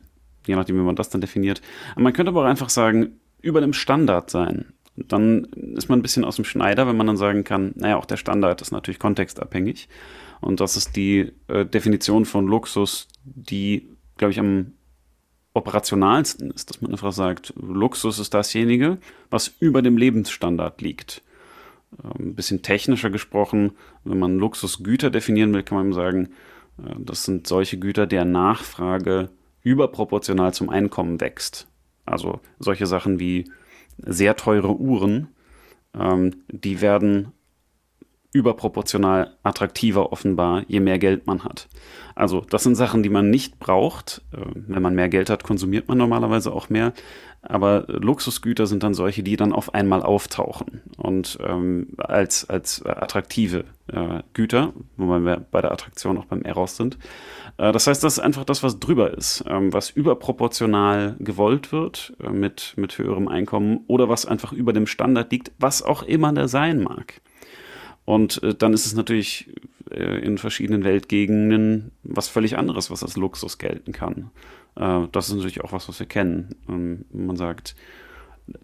[0.45, 1.61] je nachdem, wie man das dann definiert.
[1.93, 4.73] Aber man könnte aber auch einfach sagen, über dem Standard sein
[5.07, 8.05] dann ist man ein bisschen aus dem Schneider, wenn man dann sagen kann, naja, auch
[8.05, 9.89] der Standard ist natürlich kontextabhängig.
[10.41, 14.73] Und das ist die äh, Definition von Luxus, die, glaube ich, am
[15.53, 18.97] operationalsten ist, dass man einfach sagt, Luxus ist dasjenige,
[19.29, 21.23] was über dem Lebensstandard liegt.
[22.03, 23.71] Ähm, ein bisschen technischer gesprochen,
[24.03, 26.29] wenn man Luxusgüter definieren will, kann man sagen,
[26.79, 29.29] Äh, das sind solche Güter, deren Nachfrage
[29.63, 31.67] überproportional zum Einkommen wächst.
[32.05, 33.51] Also solche Sachen wie
[34.05, 35.29] sehr teure Uhren,
[35.97, 37.31] ähm, die werden
[38.31, 41.67] überproportional attraktiver offenbar, je mehr Geld man hat.
[42.15, 44.21] Also das sind Sachen, die man nicht braucht.
[44.31, 46.93] Äh, wenn man mehr Geld hat, konsumiert man normalerweise auch mehr.
[47.41, 53.63] Aber Luxusgüter sind dann solche, die dann auf einmal auftauchen und ähm, als, als attraktive
[53.87, 56.97] äh, Güter, wobei wir bei der Attraktion auch beim Eros sind.
[57.57, 62.13] Äh, das heißt, das ist einfach das, was drüber ist, ähm, was überproportional gewollt wird
[62.21, 66.33] äh, mit, mit höherem Einkommen oder was einfach über dem Standard liegt, was auch immer
[66.33, 67.21] der sein mag.
[68.09, 69.51] Und äh, dann ist es natürlich
[69.91, 74.31] äh, in verschiedenen Weltgegenden was völlig anderes, was als Luxus gelten kann.
[74.75, 76.55] Äh, das ist natürlich auch was, was wir kennen.
[76.67, 77.75] Ähm, man sagt,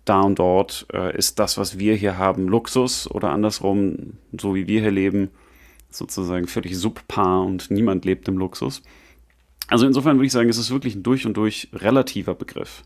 [0.03, 4.65] da und dort äh, ist das, was wir hier haben, Luxus oder andersrum, so wie
[4.65, 5.29] wir hier leben,
[5.91, 8.81] sozusagen völlig subpar und niemand lebt im Luxus.
[9.67, 12.83] Also insofern würde ich sagen, es ist wirklich ein durch und durch relativer Begriff.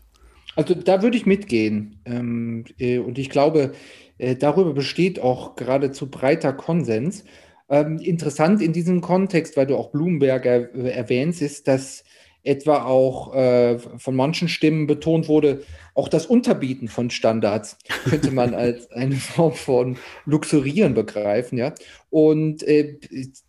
[0.56, 2.00] Also da würde ich mitgehen.
[2.04, 3.72] Ähm, äh, und ich glaube,
[4.18, 7.24] äh, darüber besteht auch geradezu breiter Konsens.
[7.68, 12.04] Ähm, interessant in diesem Kontext, weil du auch Bloomberg er, äh, erwähnst, ist, dass
[12.42, 15.62] etwa auch äh, von manchen Stimmen betont wurde,
[15.94, 17.76] auch das Unterbieten von Standards
[18.08, 21.74] könnte man als eine Form von Luxurieren begreifen, ja.
[22.08, 22.98] Und äh,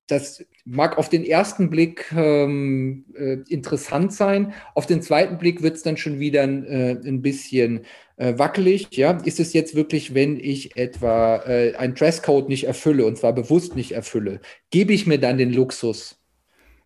[0.07, 5.77] das mag auf den ersten Blick ähm, äh, interessant sein, auf den zweiten Blick wird
[5.77, 7.85] es dann schon wieder äh, ein bisschen
[8.17, 9.11] äh, wackelig, ja.
[9.23, 13.75] Ist es jetzt wirklich, wenn ich etwa äh, einen Dresscode nicht erfülle und zwar bewusst
[13.75, 16.20] nicht erfülle, gebe ich mir dann den Luxus,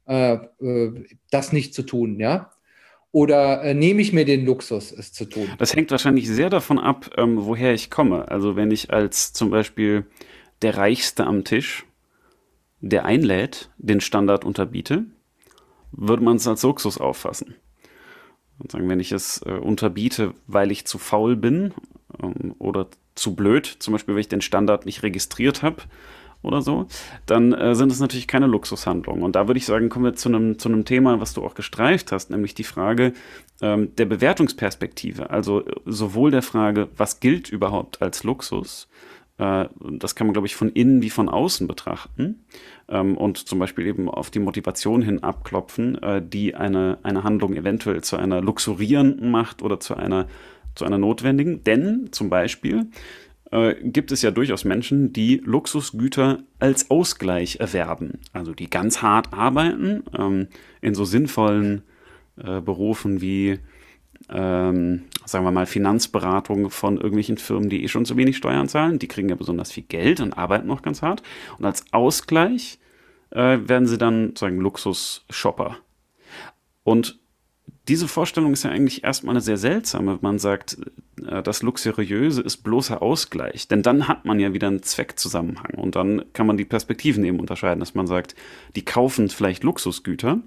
[0.08, 2.52] äh, äh, das nicht zu tun, ja?
[3.12, 5.48] Oder äh, nehme ich mir den Luxus, es zu tun?
[5.58, 8.30] Das hängt wahrscheinlich sehr davon ab, ähm, woher ich komme.
[8.30, 10.06] Also wenn ich als zum Beispiel
[10.62, 11.86] der Reichste am Tisch,
[12.82, 15.06] der einlädt, den Standard unterbiete,
[15.92, 17.56] würde man es als Luxus auffassen.
[18.60, 21.74] Und sagen, wenn ich es äh, unterbiete, weil ich zu faul bin
[22.22, 25.84] ähm, oder zu blöd, zum Beispiel, weil ich den Standard nicht registriert habe,
[26.46, 26.88] oder so,
[27.26, 29.24] dann äh, sind es natürlich keine Luxushandlungen.
[29.24, 32.12] Und da würde ich sagen, kommen wir zu einem zu Thema, was du auch gestreift
[32.12, 33.14] hast, nämlich die Frage
[33.62, 35.30] ähm, der Bewertungsperspektive.
[35.30, 38.88] Also sowohl der Frage, was gilt überhaupt als Luxus,
[39.38, 42.46] äh, das kann man, glaube ich, von innen wie von außen betrachten
[42.88, 47.56] ähm, und zum Beispiel eben auf die Motivation hin abklopfen, äh, die eine, eine Handlung
[47.56, 50.28] eventuell zu einer luxurierenden macht oder zu einer,
[50.76, 51.64] zu einer notwendigen.
[51.64, 52.88] Denn zum Beispiel
[53.56, 58.20] äh, gibt es ja durchaus Menschen, die Luxusgüter als Ausgleich erwerben.
[58.34, 60.48] Also die ganz hart arbeiten, ähm,
[60.82, 61.84] in so sinnvollen
[62.38, 63.60] äh, Berufen wie,
[64.30, 69.00] ähm, sagen wir mal, Finanzberatung von irgendwelchen Firmen, die eh schon zu wenig Steuern zahlen.
[69.00, 71.24] Die kriegen ja besonders viel Geld und arbeiten noch ganz hart.
[71.58, 72.80] Und als Ausgleich
[73.30, 75.78] äh, werden sie dann sozusagen Luxus-Shopper.
[76.84, 77.20] Und
[77.88, 80.18] diese Vorstellung ist ja eigentlich erstmal eine sehr seltsame.
[80.22, 80.78] Man sagt,
[81.28, 83.68] äh, das Luxuriöse ist bloßer Ausgleich.
[83.68, 85.76] Denn dann hat man ja wieder einen Zweckzusammenhang.
[85.76, 88.36] Und dann kann man die Perspektiven eben unterscheiden, dass man sagt,
[88.76, 90.40] die kaufen vielleicht Luxusgüter.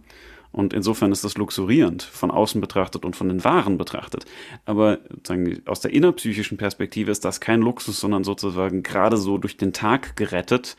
[0.50, 4.24] Und insofern ist das luxurierend, von außen betrachtet und von den Waren betrachtet.
[4.64, 9.58] Aber sagen, aus der innerpsychischen Perspektive ist das kein Luxus, sondern sozusagen gerade so durch
[9.58, 10.76] den Tag gerettet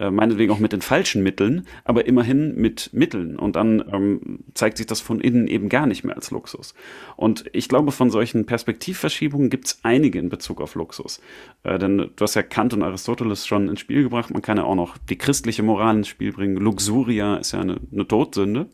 [0.00, 3.36] äh, meinetwegen auch mit den falschen Mitteln, aber immerhin mit Mitteln.
[3.36, 6.74] Und dann ähm, zeigt sich das von innen eben gar nicht mehr als Luxus.
[7.16, 11.20] Und ich glaube, von solchen Perspektivverschiebungen gibt es einige in Bezug auf Luxus.
[11.64, 14.30] Äh, denn du hast ja Kant und Aristoteles schon ins Spiel gebracht.
[14.30, 16.56] Man kann ja auch noch die christliche Moral ins Spiel bringen.
[16.56, 18.70] Luxuria ist ja eine, eine Todsünde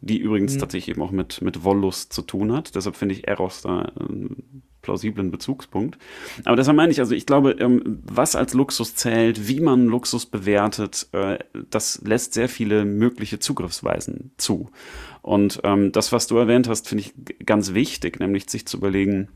[0.00, 0.58] die übrigens mhm.
[0.58, 2.74] tatsächlich eben auch mit, mit Wollust zu tun hat.
[2.74, 5.98] Deshalb finde ich Eros da einen plausiblen Bezugspunkt.
[6.44, 10.26] Aber deshalb meine ich, also ich glaube, ähm, was als Luxus zählt, wie man Luxus
[10.26, 11.38] bewertet, äh,
[11.70, 14.70] das lässt sehr viele mögliche Zugriffsweisen zu.
[15.22, 17.14] Und ähm, das, was du erwähnt hast, finde ich
[17.46, 19.28] ganz wichtig, nämlich sich zu überlegen,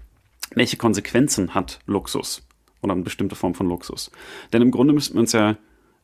[0.54, 2.42] welche Konsequenzen hat Luxus
[2.82, 4.10] oder eine bestimmte Form von Luxus.
[4.52, 5.56] Denn im Grunde müssten wir uns ja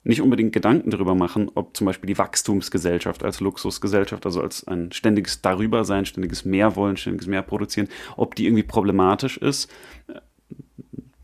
[0.05, 4.93] nicht unbedingt Gedanken darüber machen, ob zum Beispiel die Wachstumsgesellschaft als Luxusgesellschaft, also als ein
[4.93, 9.71] ständiges Darübersein, ständiges Mehrwollen, ständiges Mehrproduzieren, ob die irgendwie problematisch ist,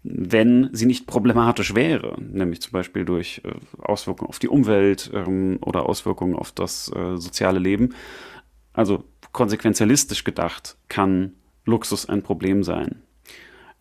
[0.03, 5.59] wenn sie nicht problematisch wäre, nämlich zum Beispiel durch äh, Auswirkungen auf die Umwelt ähm,
[5.61, 7.95] oder Auswirkungen auf das äh, soziale Leben.
[8.73, 11.35] Also konsequenzialistisch gedacht kann
[11.67, 13.03] Luxus ein Problem sein.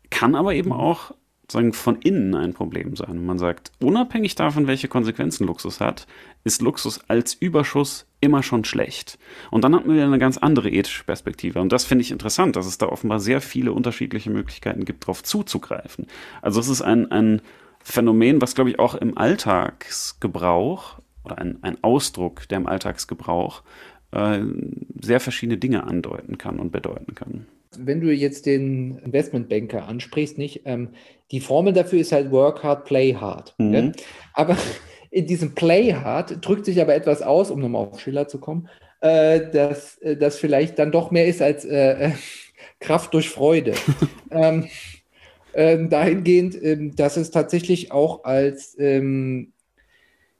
[0.09, 1.13] Kann aber eben auch
[1.51, 3.25] sagen, von innen ein Problem sein.
[3.25, 6.07] Man sagt, unabhängig davon, welche Konsequenzen Luxus hat,
[6.43, 9.17] ist Luxus als Überschuss immer schon schlecht.
[9.51, 11.59] Und dann hat man wieder eine ganz andere ethische Perspektive.
[11.59, 15.23] Und das finde ich interessant, dass es da offenbar sehr viele unterschiedliche Möglichkeiten gibt, darauf
[15.23, 16.07] zuzugreifen.
[16.41, 17.41] Also es ist ein, ein
[17.81, 23.63] Phänomen, was, glaube ich, auch im Alltagsgebrauch oder ein, ein Ausdruck, der im Alltagsgebrauch
[24.11, 24.41] äh,
[25.01, 27.45] sehr verschiedene Dinge andeuten kann und bedeuten kann.
[27.77, 30.89] Wenn du jetzt den Investmentbanker ansprichst, nicht, ähm,
[31.31, 33.53] die Formel dafür ist halt Work hard, play hard.
[33.57, 33.73] Mhm.
[33.73, 33.91] Ja?
[34.33, 34.57] Aber
[35.11, 38.69] in diesem Play hard drückt sich aber etwas aus, um nochmal auf Schiller zu kommen,
[39.01, 42.11] äh, dass äh, das vielleicht dann doch mehr ist als äh, äh
[42.79, 43.73] Kraft durch Freude.
[44.31, 44.69] ähm,
[45.53, 49.51] ähm, dahingehend, ähm, dass es tatsächlich auch als ähm,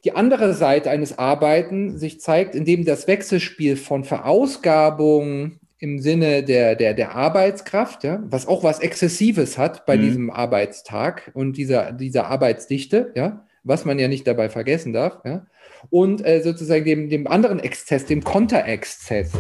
[0.06, 6.76] die andere Seite eines Arbeiten sich zeigt, indem das Wechselspiel von Verausgabung im Sinne der,
[6.76, 10.02] der, der Arbeitskraft, ja, was auch was Exzessives hat bei mhm.
[10.02, 15.48] diesem Arbeitstag und dieser, dieser Arbeitsdichte, ja, was man ja nicht dabei vergessen darf, ja,
[15.90, 19.32] und äh, sozusagen dem, dem anderen Exzess, dem Konterexzess,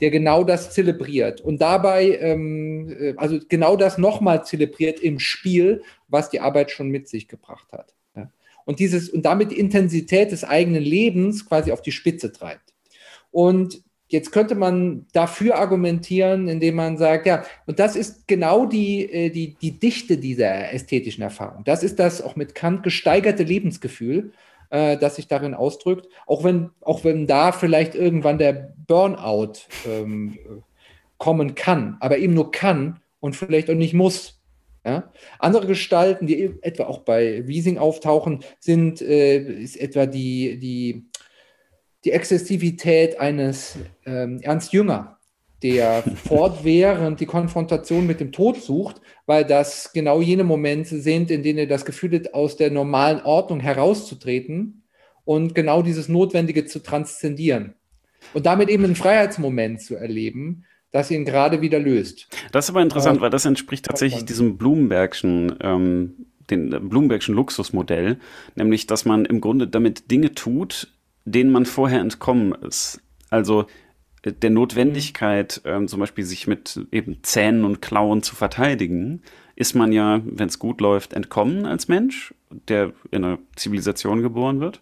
[0.00, 5.82] der genau das zelebriert und dabei, ähm, äh, also genau das nochmal zelebriert im Spiel,
[6.08, 7.94] was die Arbeit schon mit sich gebracht hat.
[8.16, 8.32] Ja.
[8.64, 12.74] Und dieses und damit die Intensität des eigenen Lebens quasi auf die Spitze treibt.
[13.30, 19.04] Und Jetzt könnte man dafür argumentieren, indem man sagt, ja, und das ist genau die,
[19.04, 21.62] äh, die, die Dichte dieser ästhetischen Erfahrung.
[21.64, 24.32] Das ist das auch mit Kant gesteigerte Lebensgefühl,
[24.70, 29.52] äh, das sich darin ausdrückt, auch wenn, auch wenn da vielleicht irgendwann der Burnout
[29.86, 30.38] ähm,
[31.18, 34.40] kommen kann, aber eben nur kann und vielleicht auch nicht muss.
[34.86, 35.12] Ja?
[35.38, 41.07] Andere Gestalten, die etwa auch bei Wiesing auftauchen, sind äh, ist etwa die, die
[42.04, 45.18] die Exzessivität eines ähm, Ernst Jünger,
[45.62, 51.42] der fortwährend die Konfrontation mit dem Tod sucht, weil das genau jene Momente sind, in
[51.42, 54.84] denen er das Gefühl hat, aus der normalen Ordnung herauszutreten
[55.24, 57.74] und genau dieses Notwendige zu transzendieren.
[58.34, 62.28] Und damit eben einen Freiheitsmoment zu erleben, das ihn gerade wieder löst.
[62.52, 68.18] Das ist aber interessant, äh, weil das entspricht tatsächlich diesem Bloombergschen ähm, den Bloombergschen Luxusmodell,
[68.54, 70.88] nämlich dass man im Grunde damit Dinge tut,
[71.30, 73.00] denen man vorher entkommen ist.
[73.30, 73.66] Also
[74.22, 79.22] äh, der Notwendigkeit, ähm, zum Beispiel sich mit eben Zähnen und Klauen zu verteidigen,
[79.56, 82.32] ist man ja, wenn es gut läuft, entkommen als Mensch,
[82.68, 84.80] der in einer Zivilisation geboren wird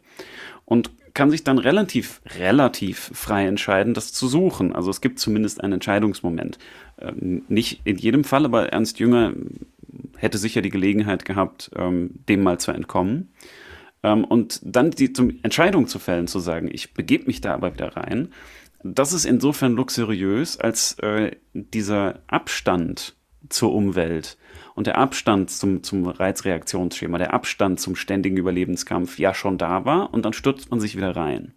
[0.66, 4.74] und kann sich dann relativ, relativ frei entscheiden, das zu suchen.
[4.74, 6.58] Also es gibt zumindest einen Entscheidungsmoment.
[7.00, 9.32] Ähm, nicht in jedem Fall, aber Ernst Jünger
[10.18, 13.30] hätte sicher die Gelegenheit gehabt, ähm, dem mal zu entkommen.
[14.06, 17.96] Ähm, und dann die Entscheidung zu fällen, zu sagen, ich begebe mich da aber wieder
[17.96, 18.28] rein,
[18.84, 23.16] das ist insofern luxuriös, als äh, dieser Abstand
[23.48, 24.38] zur Umwelt
[24.76, 30.14] und der Abstand zum, zum Reizreaktionsschema, der Abstand zum ständigen Überlebenskampf ja schon da war
[30.14, 31.54] und dann stürzt man sich wieder rein.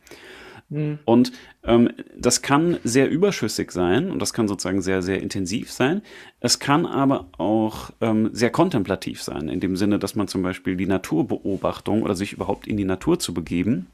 [0.69, 0.99] Mhm.
[1.05, 1.31] Und
[1.63, 6.01] ähm, das kann sehr überschüssig sein und das kann sozusagen sehr, sehr intensiv sein.
[6.39, 10.75] Es kann aber auch ähm, sehr kontemplativ sein, in dem Sinne, dass man zum Beispiel
[10.75, 13.87] die Naturbeobachtung oder sich überhaupt in die Natur zu begeben,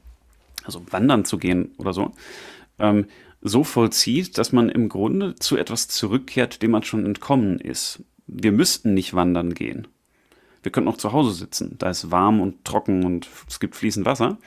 [0.64, 2.12] also wandern zu gehen oder so,
[2.78, 3.06] ähm,
[3.40, 8.02] so vollzieht, dass man im Grunde zu etwas zurückkehrt, dem man schon entkommen ist.
[8.26, 9.86] Wir müssten nicht wandern gehen.
[10.62, 11.76] Wir könnten auch zu Hause sitzen.
[11.78, 14.38] Da ist warm und trocken und es gibt fließend Wasser.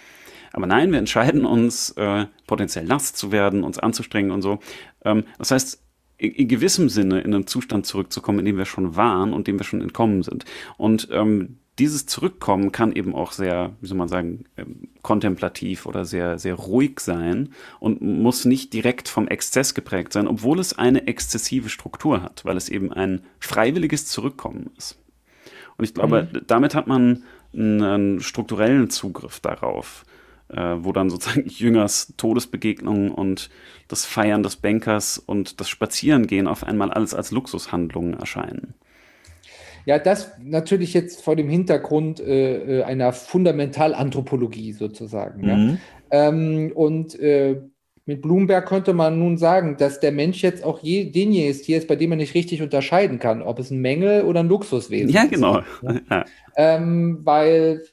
[0.52, 4.60] Aber nein, wir entscheiden uns, äh, potenziell nass zu werden, uns anzustrengen und so.
[5.04, 5.84] Ähm, das heißt,
[6.18, 9.60] in, in, gewissem Sinne in einen Zustand zurückzukommen, in dem wir schon waren und dem
[9.60, 10.46] wir schon entkommen sind.
[10.78, 16.04] Und ähm, dieses Zurückkommen kann eben auch sehr, wie soll man sagen, ähm, kontemplativ oder
[16.04, 21.08] sehr, sehr ruhig sein und muss nicht direkt vom Exzess geprägt sein, obwohl es eine
[21.08, 25.00] exzessive Struktur hat, weil es eben ein freiwilliges Zurückkommen ist.
[25.78, 26.42] Und ich glaube, mhm.
[26.48, 27.24] damit hat man
[27.54, 30.04] einen strukturellen Zugriff darauf
[30.50, 33.50] äh, wo dann sozusagen Jüngers Todesbegegnung und
[33.88, 38.76] das Feiern des Bankers und das Spazierengehen auf einmal alles als Luxushandlungen erscheinen.
[39.86, 45.42] Ja, das natürlich jetzt vor dem Hintergrund äh, äh einer Fundamentalanthropologie sozusagen.
[45.42, 45.78] Mhm.
[46.12, 46.28] Ja.
[46.28, 47.62] Ähm, und äh,
[48.10, 51.88] mit Bloomberg könnte man nun sagen, dass der Mensch jetzt auch je, denjenigen Tier ist,
[51.88, 55.26] bei dem man nicht richtig unterscheiden kann, ob es ein Mängel oder ein Luxuswesen ja,
[55.26, 55.60] genau.
[55.60, 55.66] ist.
[55.82, 56.24] Ja, genau.
[56.56, 57.84] Ähm, weil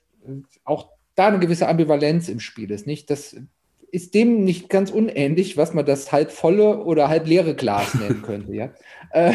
[0.64, 2.86] auch da eine gewisse Ambivalenz im Spiel ist.
[2.86, 3.10] Nicht?
[3.10, 3.36] Das
[3.90, 8.22] ist dem nicht ganz unähnlich, was man das halb volle oder halb leere Glas nennen
[8.22, 8.54] könnte.
[8.54, 8.70] Ja?
[9.10, 9.32] Äh,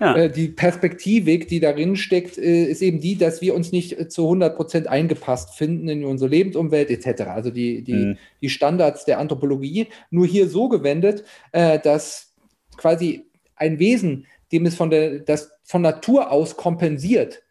[0.00, 0.16] ja.
[0.16, 4.24] Äh, die Perspektivik, die darin steckt, äh, ist eben die, dass wir uns nicht zu
[4.24, 7.22] 100 Prozent eingepasst finden in unsere Lebensumwelt etc.
[7.28, 8.18] Also die, die, mhm.
[8.42, 12.34] die Standards der Anthropologie, nur hier so gewendet, äh, dass
[12.76, 17.42] quasi ein Wesen, dem es von der, das von Natur aus kompensiert,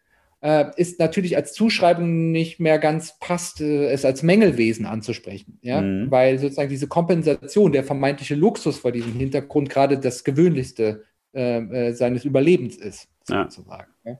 [0.46, 5.58] äh, ist natürlich als Zuschreibung nicht mehr ganz passt, äh, es als Mängelwesen anzusprechen.
[5.60, 5.80] Ja?
[5.80, 6.08] Mhm.
[6.12, 11.02] Weil sozusagen diese Kompensation, der vermeintliche Luxus vor diesem Hintergrund gerade das Gewöhnlichste
[11.34, 13.90] äh, äh seines Überlebens ist, sozusagen.
[14.04, 14.18] Ja.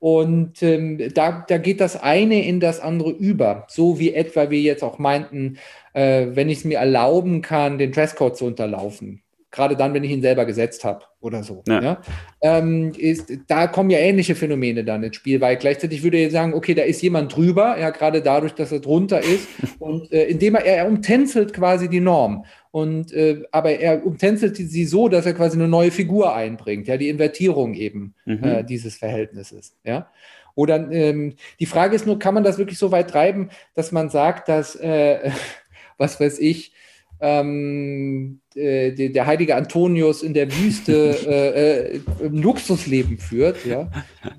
[0.00, 3.66] Und ähm, da, da geht das eine in das andere über.
[3.70, 5.56] So wie etwa wir jetzt auch meinten,
[5.94, 9.23] äh, wenn ich es mir erlauben kann, den Dresscode zu unterlaufen.
[9.54, 11.62] Gerade dann, wenn ich ihn selber gesetzt habe oder so.
[11.68, 11.80] Ja.
[11.80, 12.02] Ja.
[12.42, 16.54] Ähm, ist, da kommen ja ähnliche Phänomene dann ins Spiel, weil gleichzeitig würde ich sagen,
[16.54, 19.46] okay, da ist jemand drüber, ja, gerade dadurch, dass er drunter ist.
[19.78, 22.44] und äh, indem er, er umtänzelt quasi die Norm.
[22.72, 26.96] Und äh, aber er umtänzelt sie so, dass er quasi eine neue Figur einbringt, ja,
[26.96, 28.42] die Invertierung eben Mhm.
[28.42, 30.08] äh, dieses Verhältnisses, ja.
[30.56, 34.10] Oder ähm, die Frage ist nur, kann man das wirklich so weit treiben, dass man
[34.10, 35.30] sagt, dass, äh,
[35.98, 36.72] was weiß ich,
[37.20, 40.92] ähm, äh, der, der heilige Antonius in der Wüste
[41.26, 43.90] äh, äh, ein Luxusleben führt, ja,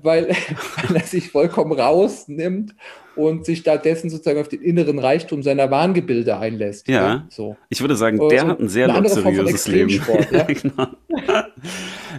[0.02, 0.28] weil,
[0.86, 2.74] weil er sich vollkommen rausnimmt
[3.16, 6.86] und sich stattdessen sozusagen auf den inneren Reichtum seiner Wahngebilde einlässt.
[6.86, 7.26] Ja.
[7.30, 7.56] so.
[7.70, 10.02] Ich würde sagen, der so hat ein sehr luxuriöses Leben.
[10.30, 10.42] Ja.
[10.44, 10.86] genau.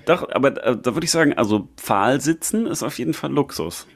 [0.05, 3.87] Doch, aber äh, da würde ich sagen, also Pfahl sitzen ist auf jeden Fall Luxus.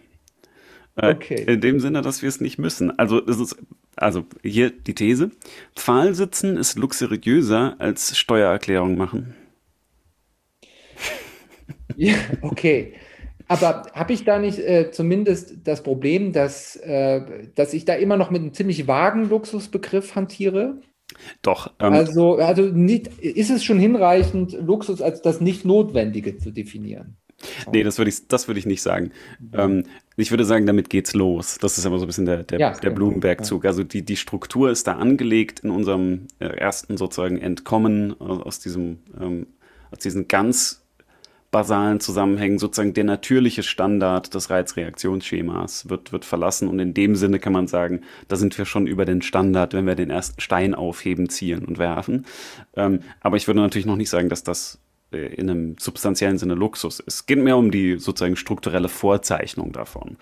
[0.96, 1.46] Äh, Okay.
[1.48, 2.98] In dem Sinne, dass wir es nicht müssen.
[3.00, 3.56] Also, es ist,
[3.96, 5.32] also hier die These:
[5.76, 9.36] Pfahl sitzen ist luxuriöser als Steuererklärung machen.
[11.96, 12.96] Ja, okay.
[13.48, 18.16] Aber habe ich da nicht äh, zumindest das Problem, dass, äh, dass ich da immer
[18.18, 20.80] noch mit einem ziemlich vagen Luxusbegriff hantiere?
[21.42, 27.18] Doch, ähm, Also, also nicht, ist es schon hinreichend, Luxus als das Nicht-Notwendige zu definieren?
[27.72, 29.12] nee, das würde ich, das würde ich nicht sagen.
[29.54, 29.86] Ähm,
[30.18, 31.58] ich würde sagen, damit geht's los.
[31.60, 32.90] Das ist aber so ein bisschen der, der, Ja, der.
[32.90, 33.66] Blumenberg-Zug.
[33.66, 38.60] Also die, die Struktur ist da angelegt in unserem äh, ersten sozusagen Entkommen aus, aus
[38.60, 39.48] diesem, ähm,
[39.90, 40.82] aus diesen ganz
[41.50, 42.60] basalen Zusammenhängen.
[42.60, 46.68] Sozusagen der natürliche Standard des Reizreaktionsschemas wird, wird verlassen.
[46.68, 49.86] Und in dem Sinne kann man sagen, da sind wir schon über den Standard, wenn
[49.86, 52.26] wir den ersten Stein aufheben, ziehen und werfen.
[52.76, 54.81] Ähm, aber ich würde natürlich noch nicht sagen, dass das äh,
[55.12, 57.08] in einem substanziellen Sinne Luxus ist.
[57.08, 60.18] Es geht mehr um die sozusagen strukturelle Vorzeichnung davon.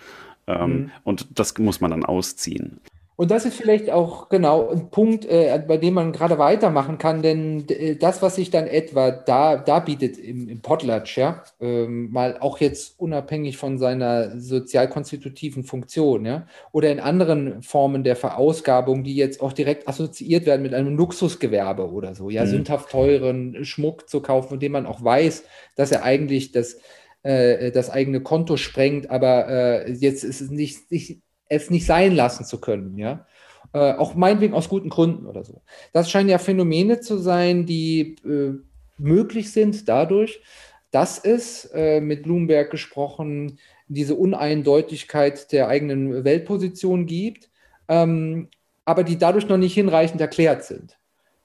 [0.46, 2.80] Ähm, Und das muss man dann ausziehen.
[3.20, 7.20] Und das ist vielleicht auch genau ein Punkt, äh, bei dem man gerade weitermachen kann,
[7.20, 12.10] denn äh, das, was sich dann etwa da, da bietet im, im Potlatch, ja, ähm,
[12.10, 19.04] mal auch jetzt unabhängig von seiner sozialkonstitutiven Funktion, ja, oder in anderen Formen der Verausgabung,
[19.04, 22.48] die jetzt auch direkt assoziiert werden mit einem Luxusgewerbe oder so, ja, Mhm.
[22.48, 25.44] sündhaft teuren Schmuck zu kaufen, von dem man auch weiß,
[25.76, 26.78] dass er eigentlich das,
[27.22, 32.14] äh, das eigene Konto sprengt, aber äh, jetzt ist es nicht, nicht es nicht sein
[32.14, 33.26] lassen zu können, ja.
[33.72, 35.60] Äh, auch meinetwegen aus guten Gründen oder so.
[35.92, 38.54] Das scheinen ja Phänomene zu sein, die äh,
[38.96, 40.40] möglich sind dadurch,
[40.90, 47.50] dass es, äh, mit Bloomberg gesprochen, diese Uneindeutigkeit der eigenen Weltposition gibt,
[47.88, 48.48] ähm,
[48.84, 50.99] aber die dadurch noch nicht hinreichend erklärt sind.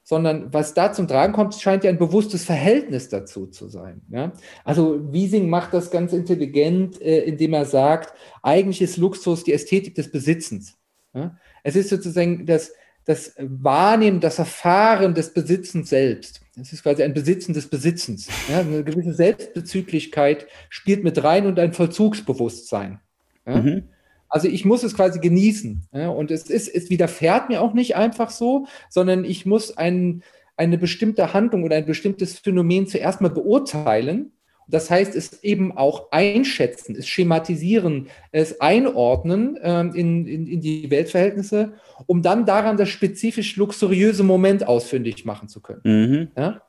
[0.08, 4.04] Sondern was da zum Tragen kommt, scheint ja ein bewusstes Verhältnis dazu zu sein.
[4.12, 4.34] Ja?
[4.64, 9.96] Also Wiesing macht das ganz intelligent, äh, indem er sagt, eigentlich ist Luxus die Ästhetik
[9.96, 10.78] des Besitzens.
[11.16, 11.36] Ja?
[11.64, 12.72] Es ist sozusagen das,
[13.06, 16.42] das Wahrnehmen, das Erfahren des Besitzens selbst.
[16.62, 18.28] Es ist quasi ein Besitzen des Besitzens.
[18.48, 18.60] Ja?
[18.60, 23.00] Eine gewisse Selbstbezüglichkeit spielt mit rein und ein Vollzugsbewusstsein.
[23.48, 23.90] Mhm.
[24.36, 25.88] Also ich muss es quasi genießen.
[25.94, 26.10] Ja?
[26.10, 30.24] Und es, ist, es widerfährt mir auch nicht einfach so, sondern ich muss ein,
[30.58, 34.34] eine bestimmte Handlung oder ein bestimmtes Phänomen zuerst mal beurteilen.
[34.68, 40.92] Das heißt, es eben auch einschätzen, es schematisieren, es einordnen ähm, in, in, in die
[40.92, 41.72] Weltverhältnisse,
[42.06, 45.82] um dann daran das spezifisch luxuriöse Moment ausfindig machen zu können.
[45.86, 46.28] Mhm.
[46.36, 46.62] Ja?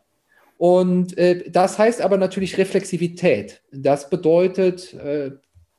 [0.57, 3.61] Und äh, das heißt aber natürlich Reflexivität.
[3.73, 5.33] Das bedeutet, äh,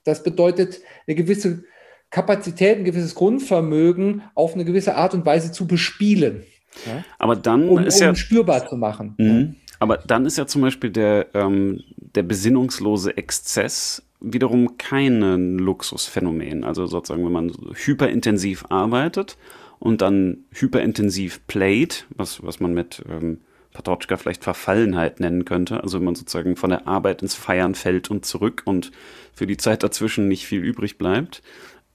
[0.03, 1.63] das bedeutet eine gewisse
[2.09, 6.43] Kapazität, ein gewisses Grundvermögen auf eine gewisse Art und Weise zu bespielen,
[6.85, 7.03] ja?
[7.17, 8.15] Aber dann um, ist um ja.
[8.15, 9.15] spürbar zu machen.
[9.17, 9.55] Mhm.
[9.79, 16.63] Aber dann ist ja zum Beispiel der, ähm, der besinnungslose Exzess wiederum kein Luxusphänomen.
[16.63, 19.37] Also sozusagen, wenn man hyperintensiv arbeitet
[19.79, 23.41] und dann hyperintensiv playt, was, was man mit ähm,
[23.73, 25.83] Patochka vielleicht Verfallenheit nennen könnte.
[25.83, 28.91] Also wenn man sozusagen von der Arbeit ins Feiern fällt und zurück und
[29.33, 31.43] für die Zeit dazwischen nicht viel übrig bleibt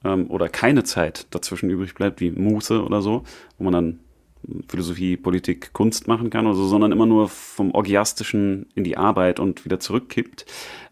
[0.04, 3.24] ähm, oder keine Zeit dazwischen übrig bleibt, wie Muße oder so,
[3.58, 4.00] wo man dann
[4.68, 9.38] Philosophie, Politik, Kunst machen kann oder so, sondern immer nur vom Orgiastischen in die Arbeit
[9.38, 10.46] und wieder zurückkippt.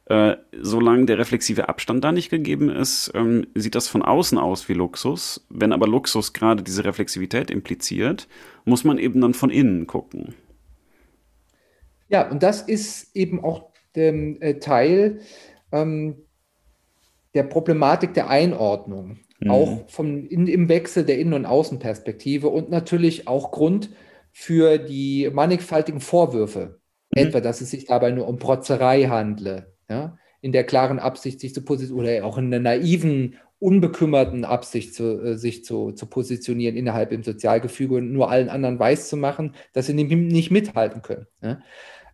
[0.06, 4.68] Äh, solange der reflexive Abstand da nicht gegeben ist, ähm, sieht das von außen aus
[4.68, 5.46] wie Luxus.
[5.50, 8.28] Wenn aber Luxus gerade diese Reflexivität impliziert,
[8.64, 10.34] muss man eben dann von innen gucken.
[12.08, 15.20] Ja, und das ist eben auch der äh, Teil
[15.70, 16.16] ähm,
[17.34, 19.50] der Problematik der Einordnung, Mhm.
[19.50, 23.90] auch vom, in, im Wechsel der Innen- und Außenperspektive und natürlich auch Grund
[24.32, 26.78] für die mannigfaltigen Vorwürfe,
[27.16, 27.22] Mhm.
[27.28, 29.72] etwa, dass es sich dabei nur um Protzerei handle.
[29.88, 30.16] Ja?
[30.42, 35.22] in der klaren Absicht, sich zu positionieren oder auch in der naiven, unbekümmerten Absicht, zu,
[35.22, 39.54] äh, sich zu, zu positionieren innerhalb im Sozialgefüge und nur allen anderen weiß zu machen,
[39.74, 41.26] dass sie nicht mithalten können.
[41.42, 41.60] Ja?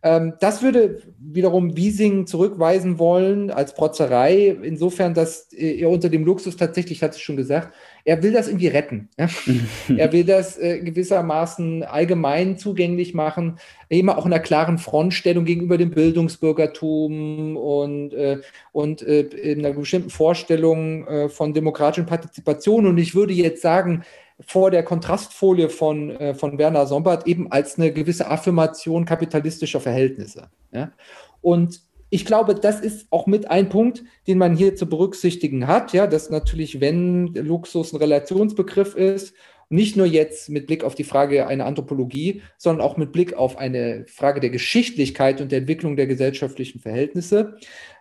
[0.07, 6.25] Ähm, das würde wiederum Wiesing zurückweisen wollen als Protzerei, insofern, dass äh, er unter dem
[6.25, 9.09] Luxus tatsächlich, hat es schon gesagt, er will das irgendwie retten.
[9.19, 9.29] Ja?
[9.97, 15.77] er will das äh, gewissermaßen allgemein zugänglich machen, immer auch in einer klaren Frontstellung gegenüber
[15.77, 18.39] dem Bildungsbürgertum und, äh,
[18.71, 22.87] und äh, in einer bestimmten Vorstellung äh, von demokratischen Partizipation.
[22.87, 24.05] Und ich würde jetzt sagen,
[24.41, 30.51] vor der Kontrastfolie von, äh, von Werner Sombart eben als eine gewisse Affirmation kapitalistischer Verhältnisse.
[30.73, 30.93] Ja?
[31.41, 31.81] Und
[32.11, 36.07] ich glaube, das ist auch mit ein Punkt, den man hier zu berücksichtigen hat, ja,
[36.07, 39.35] dass natürlich, wenn Luxus ein Relationsbegriff ist,
[39.69, 43.59] nicht nur jetzt mit Blick auf die Frage einer Anthropologie, sondern auch mit Blick auf
[43.59, 47.57] eine Frage der Geschichtlichkeit und der Entwicklung der gesellschaftlichen Verhältnisse,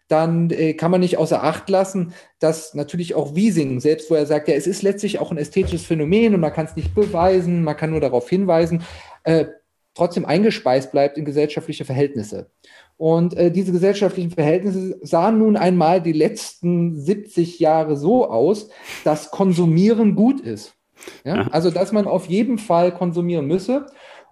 [0.08, 4.26] dann äh, kann man nicht außer Acht lassen, dass natürlich auch Wiesing, selbst wo er
[4.26, 7.64] sagt, ja, es ist letztlich auch ein ästhetisches Phänomen und man kann es nicht beweisen,
[7.64, 8.84] man kann nur darauf hinweisen,
[9.24, 9.46] äh,
[9.96, 12.52] trotzdem eingespeist bleibt in gesellschaftliche Verhältnisse.
[12.98, 18.70] Und äh, diese gesellschaftlichen Verhältnisse sahen nun einmal die letzten 70 Jahre so aus,
[19.04, 20.76] dass Konsumieren gut ist.
[21.24, 21.48] Ja?
[21.52, 23.88] Also, dass man auf jeden Fall konsumieren müsse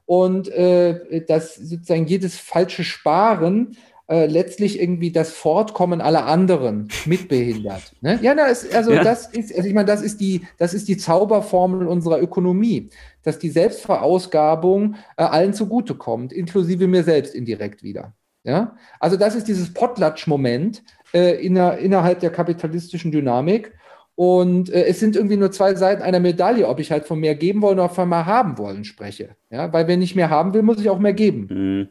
[0.06, 3.78] und äh, dass sozusagen jedes falsche Sparen
[4.08, 7.94] äh, letztlich irgendwie das Fortkommen aller anderen mitbehindert.
[8.02, 8.20] Ne?
[8.22, 9.04] Ja, das, also ja.
[9.04, 12.90] das ist, also ich meine, das ist die, das ist die Zauberformel unserer Ökonomie,
[13.24, 18.14] dass die Selbstverausgabung äh, allen zugutekommt, inklusive mir selbst indirekt wieder.
[18.44, 20.84] Ja, also das ist dieses Potlatsch-Moment
[21.14, 23.72] äh, inner, innerhalb der kapitalistischen Dynamik.
[24.16, 27.36] Und äh, es sind irgendwie nur zwei Seiten einer Medaille, ob ich halt von mehr
[27.36, 29.38] geben wollen oder von mehr haben wollen spreche.
[29.50, 31.48] Ja, weil wenn ich mehr haben will, muss ich auch mehr geben.
[31.50, 31.90] Mhm.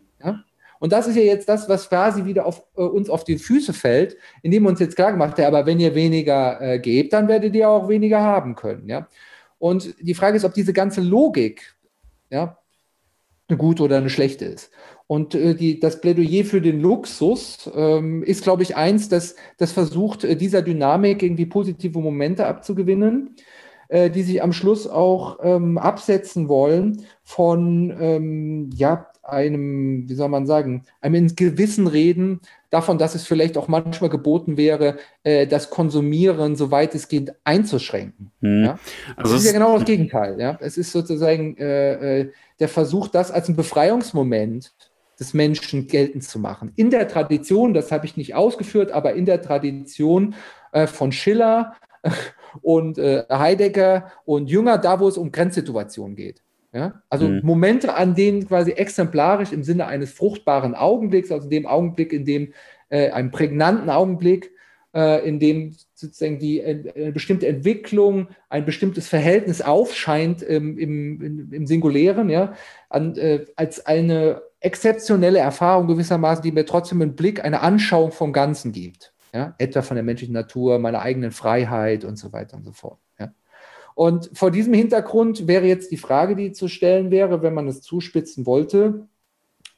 [0.83, 3.73] Und das ist ja jetzt das, was quasi wieder auf äh, uns auf die Füße
[3.73, 7.55] fällt, indem uns jetzt klar gemacht hat, aber wenn ihr weniger äh, gebt, dann werdet
[7.55, 8.89] ihr auch weniger haben können.
[8.89, 9.07] Ja?
[9.61, 11.77] Und die Frage ist, ob diese ganze Logik
[12.31, 12.59] ja,
[13.47, 14.73] eine gute oder eine schlechte ist.
[15.07, 19.71] Und äh, die, das Plädoyer für den Luxus ähm, ist, glaube ich, eins, das, das
[19.71, 23.37] versucht, äh, dieser Dynamik irgendwie positive Momente abzugewinnen,
[23.87, 30.29] äh, die sich am Schluss auch ähm, absetzen wollen von ähm, ja, einem, wie soll
[30.29, 35.47] man sagen, einem ins Gewissen reden davon, dass es vielleicht auch manchmal geboten wäre, äh,
[35.47, 38.33] das Konsumieren, soweit es geht, einzuschränken.
[38.41, 38.65] Hm.
[38.65, 38.79] Ja?
[39.17, 40.41] Also das ist ja genau das Gegenteil.
[40.41, 40.59] Ja?
[40.61, 44.73] Es ist sozusagen äh, äh, der Versuch, das als ein Befreiungsmoment
[45.21, 46.73] des Menschen geltend zu machen.
[46.77, 50.35] In der Tradition, das habe ich nicht ausgeführt, aber in der Tradition
[50.73, 51.75] äh, von Schiller
[52.63, 56.43] und äh, Heidegger und Jünger, da wo es um Grenzsituationen geht.
[56.73, 57.03] Ja?
[57.11, 57.41] Also mhm.
[57.43, 62.53] Momente, an denen quasi exemplarisch im Sinne eines fruchtbaren Augenblicks, also dem Augenblick, in dem
[62.89, 64.51] äh, einem prägnanten Augenblick,
[64.95, 71.53] äh, in dem sozusagen die äh, eine bestimmte Entwicklung, ein bestimmtes Verhältnis aufscheint ähm, im,
[71.53, 72.55] im, Singulären, ja,
[72.89, 78.33] an, äh, als eine exzeptionelle Erfahrung gewissermaßen, die mir trotzdem einen Blick, eine Anschauung vom
[78.33, 79.13] Ganzen gibt.
[79.35, 79.55] Ja?
[79.59, 82.99] Etwa von der menschlichen Natur, meiner eigenen Freiheit und so weiter und so fort.
[83.95, 87.83] Und vor diesem Hintergrund wäre jetzt die Frage, die zu stellen wäre, wenn man es
[87.83, 89.07] zuspitzen wollte,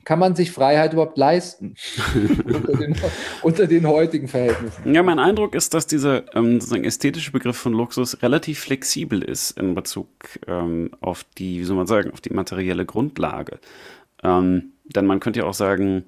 [0.05, 1.75] kann man sich Freiheit überhaupt leisten
[2.45, 2.97] unter, den,
[3.43, 4.95] unter, den, heutigen Verhältnissen?
[4.95, 9.59] Ja, mein Eindruck ist, dass dieser ähm, sozusagen ästhetische Begriff von Luxus relativ flexibel ist
[9.59, 10.09] in Bezug
[10.47, 13.59] ähm, auf die, wie soll man sagen, auf die materielle Grundlage.
[14.23, 16.05] Ähm, denn man könnte ja auch sagen,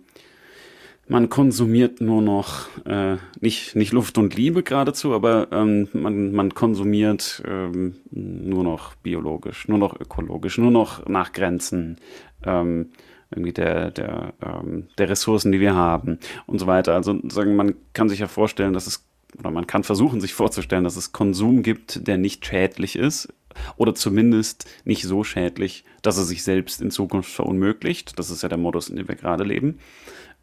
[1.08, 6.54] man konsumiert nur noch äh, nicht, nicht Luft und Liebe geradezu, aber ähm, man, man
[6.54, 11.96] konsumiert ähm, nur noch biologisch, nur noch ökologisch, nur noch nach Grenzen
[12.44, 12.90] ähm,
[13.30, 16.94] irgendwie der, der, ähm, der Ressourcen, die wir haben und so weiter.
[16.94, 19.04] Also sagen, man kann sich ja vorstellen, dass es,
[19.38, 23.32] oder man kann versuchen, sich vorzustellen, dass es Konsum gibt, der nicht schädlich ist,
[23.76, 28.18] oder zumindest nicht so schädlich, dass er sich selbst in Zukunft verunmöglicht.
[28.18, 29.78] Das ist ja der Modus, in dem wir gerade leben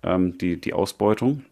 [0.03, 1.43] ähm, die, die Ausbeutung.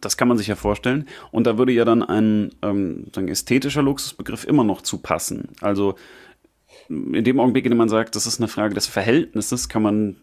[0.00, 1.06] Das kann man sich ja vorstellen.
[1.32, 5.48] Und da würde ja dann ein ähm, ästhetischer Luxusbegriff immer noch zu passen.
[5.60, 5.96] Also
[6.88, 10.16] in dem Augenblick, in dem man sagt, das ist eine Frage des Verhältnisses, kann man,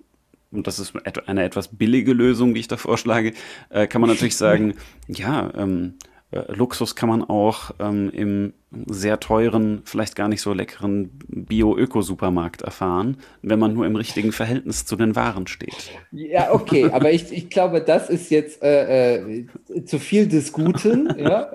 [0.51, 0.93] und das ist
[1.27, 3.33] eine etwas billige Lösung, die ich da vorschlage,
[3.69, 4.75] äh, kann man natürlich sagen,
[5.07, 8.53] ja, ähm, äh, Luxus kann man auch ähm, im
[8.87, 14.85] sehr teuren, vielleicht gar nicht so leckeren Bio-Öko-Supermarkt erfahren, wenn man nur im richtigen Verhältnis
[14.85, 15.91] zu den Waren steht.
[16.11, 19.45] Ja, okay, aber ich, ich glaube, das ist jetzt äh, äh,
[19.85, 21.49] zu viel des Guten, ja?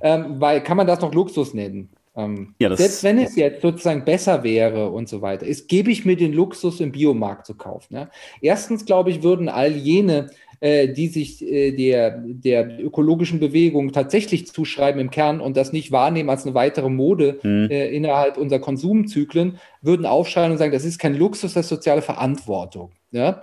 [0.00, 1.90] ähm, weil kann man das noch Luxus nennen?
[2.16, 6.04] Ähm, ja, selbst wenn es jetzt sozusagen besser wäre und so weiter, ist, gebe ich
[6.04, 7.94] mir den Luxus im Biomarkt zu kaufen.
[7.94, 8.10] Ja?
[8.40, 10.49] Erstens, glaube ich, würden all jene äh,
[10.88, 16.28] die sich äh, der, der ökologischen Bewegung tatsächlich zuschreiben im Kern und das nicht wahrnehmen
[16.28, 17.70] als eine weitere Mode Hm.
[17.70, 22.02] äh, innerhalb unserer Konsumzyklen, würden aufschreien und sagen, das ist kein Luxus, das ist soziale
[22.02, 22.90] Verantwortung.
[23.10, 23.42] Ja?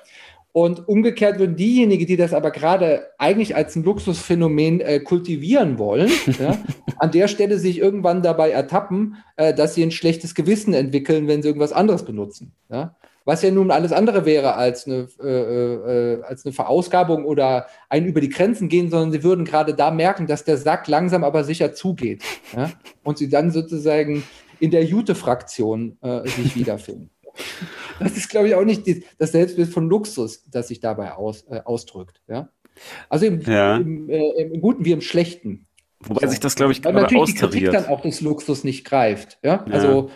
[0.51, 6.09] Und umgekehrt würden diejenigen, die das aber gerade eigentlich als ein Luxusphänomen äh, kultivieren wollen,
[6.39, 6.57] ja,
[6.97, 11.41] an der Stelle sich irgendwann dabei ertappen, äh, dass sie ein schlechtes Gewissen entwickeln, wenn
[11.41, 12.53] sie irgendwas anderes benutzen.
[12.70, 12.95] Ja?
[13.28, 18.05] Was ja nun alles andere wäre als eine, äh, äh, als eine Verausgabung oder ein
[18.05, 21.43] über die Grenzen gehen, sondern sie würden gerade da merken, dass der Sack langsam aber
[21.43, 22.23] sicher zugeht.
[22.55, 22.71] Ja?
[23.03, 24.23] Und sie dann sozusagen
[24.61, 27.09] in der Jute-Fraktion äh, sich wiederfinden.
[27.99, 31.43] Das ist, glaube ich, auch nicht die, das Selbstbild von Luxus, das sich dabei aus,
[31.49, 32.21] äh, ausdrückt.
[32.28, 32.49] Ja?
[33.09, 33.75] Also im, Ja.
[33.78, 35.65] im, äh, im Guten wie im Schlechten.
[35.99, 37.73] Wobei sich das, glaube ich, Weil gerade natürlich die Kritik austariert.
[37.73, 39.39] dann auch des Luxus nicht greift.
[39.43, 39.65] Ja?
[39.67, 39.73] Ja.
[39.73, 40.11] Also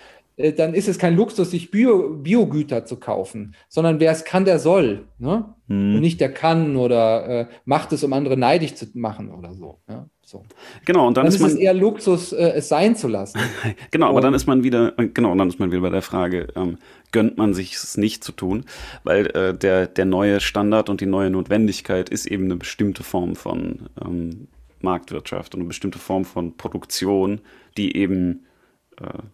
[0.56, 4.60] dann ist es kein Luxus, sich Bio, Biogüter zu kaufen, sondern wer es kann, der
[4.60, 5.06] soll.
[5.20, 5.46] Ne?
[5.68, 5.96] Hm.
[5.96, 9.80] Und nicht der kann oder äh, macht es, um andere neidisch zu machen oder so.
[9.90, 10.08] Ja?
[10.24, 10.44] so.
[10.86, 11.52] Genau, und dann, Dann, ist ist man.
[11.52, 13.40] es eher Luxus, äh, es sein zu lassen.
[13.92, 16.02] Genau, aber dann Und- ist man wieder, genau, und dann ist man wieder bei der
[16.02, 16.78] Frage, ähm,
[17.12, 18.66] gönnt man sich es nicht zu tun,
[19.04, 23.36] weil äh, der, der neue Standard und die neue Notwendigkeit ist eben eine bestimmte Form
[23.36, 24.48] von ähm,
[24.82, 27.42] Marktwirtschaft und eine bestimmte Form von Produktion,
[27.78, 28.51] die eben äh,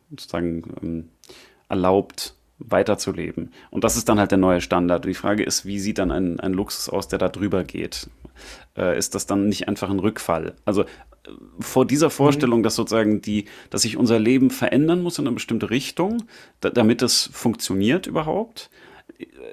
[0.10, 1.10] sozusagen ähm,
[1.70, 3.52] erlaubt, weiterzuleben.
[3.70, 5.06] Und das ist dann halt der neue Standard.
[5.06, 8.10] Und die Frage ist, wie sieht dann ein, ein Luxus aus, der da drüber geht?
[8.76, 10.56] Äh, ist das dann nicht einfach ein Rückfall?
[10.66, 10.86] Also
[11.60, 15.70] vor dieser Vorstellung, dass sozusagen die, dass sich unser Leben verändern muss in eine bestimmte
[15.70, 16.24] Richtung,
[16.62, 18.70] da, damit es funktioniert überhaupt,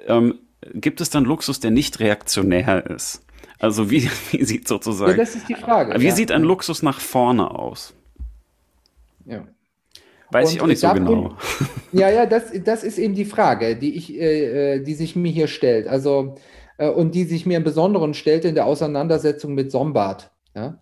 [0.07, 0.39] ähm,
[0.73, 3.25] gibt es dann Luxus, der nicht reaktionär ist?
[3.59, 5.99] Also wie, wie sieht Ja, sozusagen, das ist die Frage.
[5.99, 6.15] wie ja.
[6.15, 7.93] sieht ein Luxus nach vorne aus?
[9.25, 9.45] Ja.
[10.31, 11.35] Weiß Und ich auch nicht so genau.
[11.91, 15.31] Ja, ja, das, das ist eben die Frage, die ich, äh, äh, die sich mir
[15.31, 15.87] hier stellt.
[15.87, 16.35] Also,
[16.77, 20.31] äh, und die sich mir im Besonderen stellte in der Auseinandersetzung mit Sombart.
[20.55, 20.81] Ja?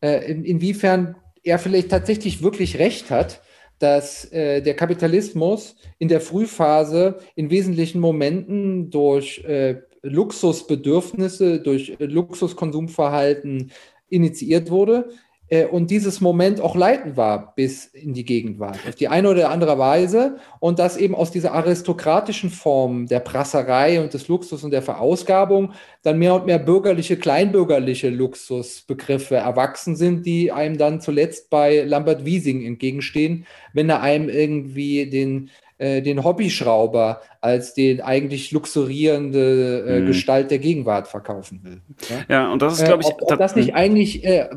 [0.00, 3.42] Äh, in, inwiefern er vielleicht tatsächlich wirklich recht hat,
[3.78, 13.72] dass äh, der Kapitalismus in der Frühphase in wesentlichen Momenten durch äh, Luxusbedürfnisse, durch Luxuskonsumverhalten
[14.08, 15.08] initiiert wurde
[15.48, 19.50] äh, und dieses Moment auch leitend war bis in die Gegenwart, auf die eine oder
[19.50, 20.36] andere Weise.
[20.58, 25.72] Und dass eben aus dieser aristokratischen Form der Prasserei und des Luxus und der Verausgabung
[26.02, 32.24] dann mehr und mehr bürgerliche, kleinbürgerliche Luxusbegriffe erwachsen sind, die einem dann zuletzt bei Lambert
[32.24, 40.00] Wiesing entgegenstehen, wenn er einem irgendwie den äh, den Hobbyschrauber als den eigentlich luxurierende äh,
[40.00, 40.06] Mhm.
[40.06, 41.80] Gestalt der Gegenwart verkaufen will.
[42.08, 42.24] Ja?
[42.28, 44.48] Ja, und das ist, Äh, glaube ich, ob, ob das nicht eigentlich, äh,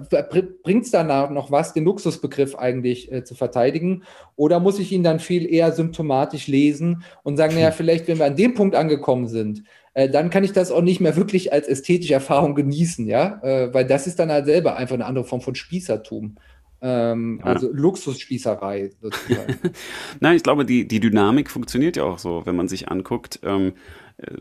[0.64, 4.04] bringt es danach noch was, den Luxusbegriff eigentlich äh, zu verteidigen?
[4.36, 8.26] Oder muss ich ihn dann viel eher symptomatisch lesen und sagen, naja, vielleicht, wenn wir
[8.26, 9.64] an dem Punkt angekommen sind,
[9.96, 13.40] äh, dann kann ich das auch nicht mehr wirklich als ästhetische Erfahrung genießen, ja?
[13.42, 16.36] Äh, weil das ist dann halt selber einfach eine andere Form von Spießertum.
[16.82, 17.46] Ähm, Ja.
[17.46, 19.56] Also Luxusspießerei sozusagen.
[20.20, 23.74] Nein, ich glaube, die, die Dynamik funktioniert ja auch so, wenn man sich anguckt, ähm,
[24.18, 24.32] äh,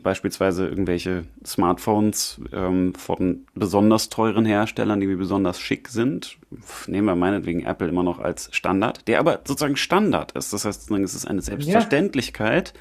[0.00, 6.38] beispielsweise irgendwelche Smartphones ähm, von besonders teuren Herstellern, die besonders schick sind.
[6.86, 10.52] Nehmen wir meinetwegen Apple immer noch als Standard, der aber sozusagen Standard ist.
[10.52, 12.74] Das heißt, es ist eine Selbstverständlichkeit.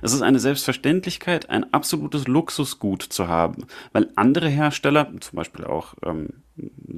[0.00, 3.66] Es ist eine Selbstverständlichkeit, ein absolutes Luxusgut zu haben.
[3.92, 6.28] Weil andere Hersteller, zum Beispiel auch ähm,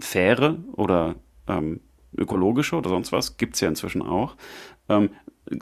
[0.00, 1.16] faire oder
[1.50, 1.80] ähm,
[2.16, 4.36] ökologische oder sonst was, gibt es ja inzwischen auch,
[4.88, 5.10] ähm,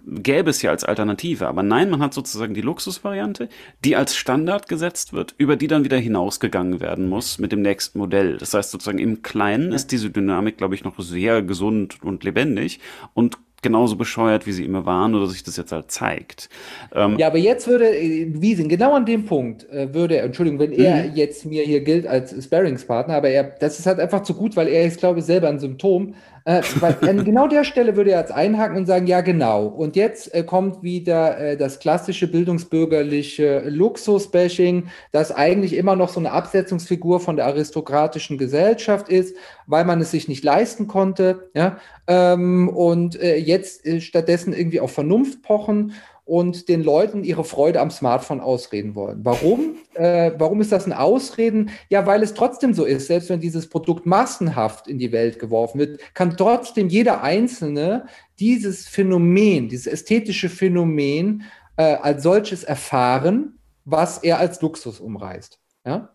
[0.07, 1.47] gäbe es ja als Alternative.
[1.47, 3.49] Aber nein, man hat sozusagen die Luxusvariante,
[3.85, 7.99] die als Standard gesetzt wird, über die dann wieder hinausgegangen werden muss mit dem nächsten
[7.99, 8.37] Modell.
[8.37, 12.81] Das heißt sozusagen im Kleinen ist diese Dynamik, glaube ich, noch sehr gesund und lebendig
[13.15, 16.49] und genauso bescheuert, wie sie immer waren oder sich das jetzt halt zeigt.
[16.95, 20.59] Ähm, Ja, aber jetzt würde äh, Wiesing, genau an dem Punkt, äh, würde er, Entschuldigung,
[20.61, 21.15] wenn er Mhm.
[21.15, 24.69] jetzt mir hier gilt als Sparringspartner, aber er, das ist halt einfach zu gut, weil
[24.69, 26.15] er ist, glaube ich, selber ein Symptom.
[26.45, 29.67] Äh, weil an genau der Stelle würde er jetzt einhaken und sagen, ja, genau.
[29.67, 36.21] Und jetzt äh, kommt wieder äh, das klassische bildungsbürgerliche Luxus-Bashing, das eigentlich immer noch so
[36.21, 39.37] eine Absetzungsfigur von der aristokratischen Gesellschaft ist,
[39.67, 41.51] weil man es sich nicht leisten konnte.
[41.55, 41.79] Ja?
[42.07, 45.93] Ähm, und äh, jetzt äh, stattdessen irgendwie auf Vernunft pochen
[46.29, 49.21] und den Leuten ihre Freude am Smartphone ausreden wollen.
[49.25, 49.77] Warum?
[49.95, 51.71] Äh, warum ist das ein Ausreden?
[51.89, 55.79] Ja, weil es trotzdem so ist, selbst wenn dieses Produkt massenhaft in die Welt geworfen
[55.79, 58.07] wird, kann trotzdem jeder Einzelne
[58.39, 61.45] dieses Phänomen, dieses ästhetische Phänomen
[61.79, 65.59] äh, als solches erfahren, was er als Luxus umreißt.
[65.87, 66.15] Ja?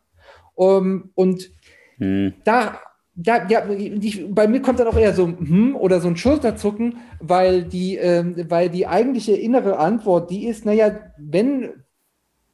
[0.53, 1.49] Um, und
[1.97, 2.35] hm.
[2.45, 2.79] da,
[3.15, 6.97] ja, ja, ich, bei mir kommt dann auch eher so hm oder so ein Schulterzucken,
[7.19, 11.83] weil die, ähm, weil die eigentliche innere Antwort, die ist, naja, wenn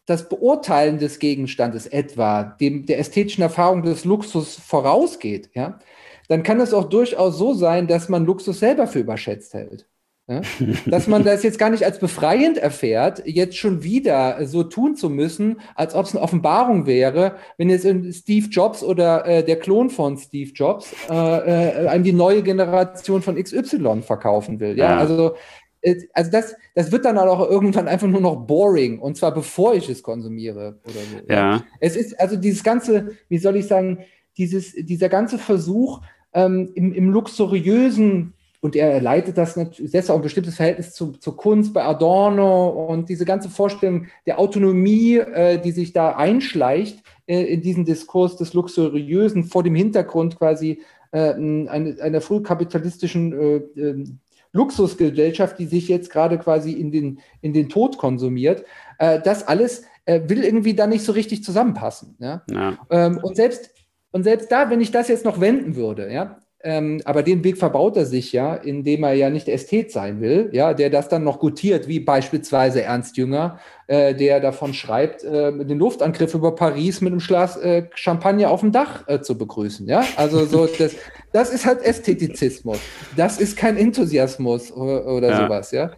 [0.05, 5.79] das Beurteilen des Gegenstandes etwa dem, der ästhetischen Erfahrung des Luxus vorausgeht, ja,
[6.27, 9.87] dann kann es auch durchaus so sein, dass man Luxus selber für überschätzt hält.
[10.29, 10.41] Ja?
[10.85, 15.09] Dass man das jetzt gar nicht als befreiend erfährt, jetzt schon wieder so tun zu
[15.09, 19.89] müssen, als ob es eine Offenbarung wäre, wenn jetzt Steve Jobs oder äh, der Klon
[19.89, 24.77] von Steve Jobs äh, äh, einem die neue Generation von XY verkaufen will.
[24.77, 24.97] Ja, Ja.
[24.99, 25.35] also
[25.81, 29.73] äh, also das, das wird dann auch irgendwann einfach nur noch boring und zwar bevor
[29.73, 31.33] ich es konsumiere oder so.
[31.33, 33.99] Ja, Es ist also dieses ganze, wie soll ich sagen,
[34.37, 36.01] dieses, dieser ganze Versuch
[36.33, 41.13] ähm, im, im luxuriösen, und er leitet das natürlich, setzt auch ein bestimmtes Verhältnis zu,
[41.13, 47.01] zur Kunst bei Adorno und diese ganze Vorstellung der Autonomie, äh, die sich da einschleicht
[47.25, 50.81] äh, in diesen Diskurs des Luxuriösen vor dem Hintergrund quasi
[51.11, 54.19] äh, einer, einer frühkapitalistischen äh, ähm,
[54.51, 58.65] Luxusgesellschaft, die sich jetzt gerade quasi in den, in den Tod konsumiert.
[58.97, 62.15] Äh, das alles äh, will irgendwie da nicht so richtig zusammenpassen.
[62.19, 62.43] Ja?
[62.51, 63.71] ja, Ähm, und, selbst,
[64.11, 67.57] und selbst da, wenn ich das jetzt noch wenden würde, ja, ähm, aber den Weg
[67.57, 71.23] verbaut er sich ja, indem er ja nicht Ästhet sein will, ja, der das dann
[71.23, 76.99] noch gutiert, wie beispielsweise Ernst Jünger, äh, der davon schreibt, äh, den Luftangriff über Paris
[76.99, 80.03] mit einem Glas äh, Champagner auf dem Dach äh, zu begrüßen, ja.
[80.17, 80.95] Also so das,
[81.31, 82.79] das ist halt Ästhetizismus.
[83.15, 85.43] Das ist kein Enthusiasmus oder, oder Ja.
[85.43, 85.91] sowas, ja.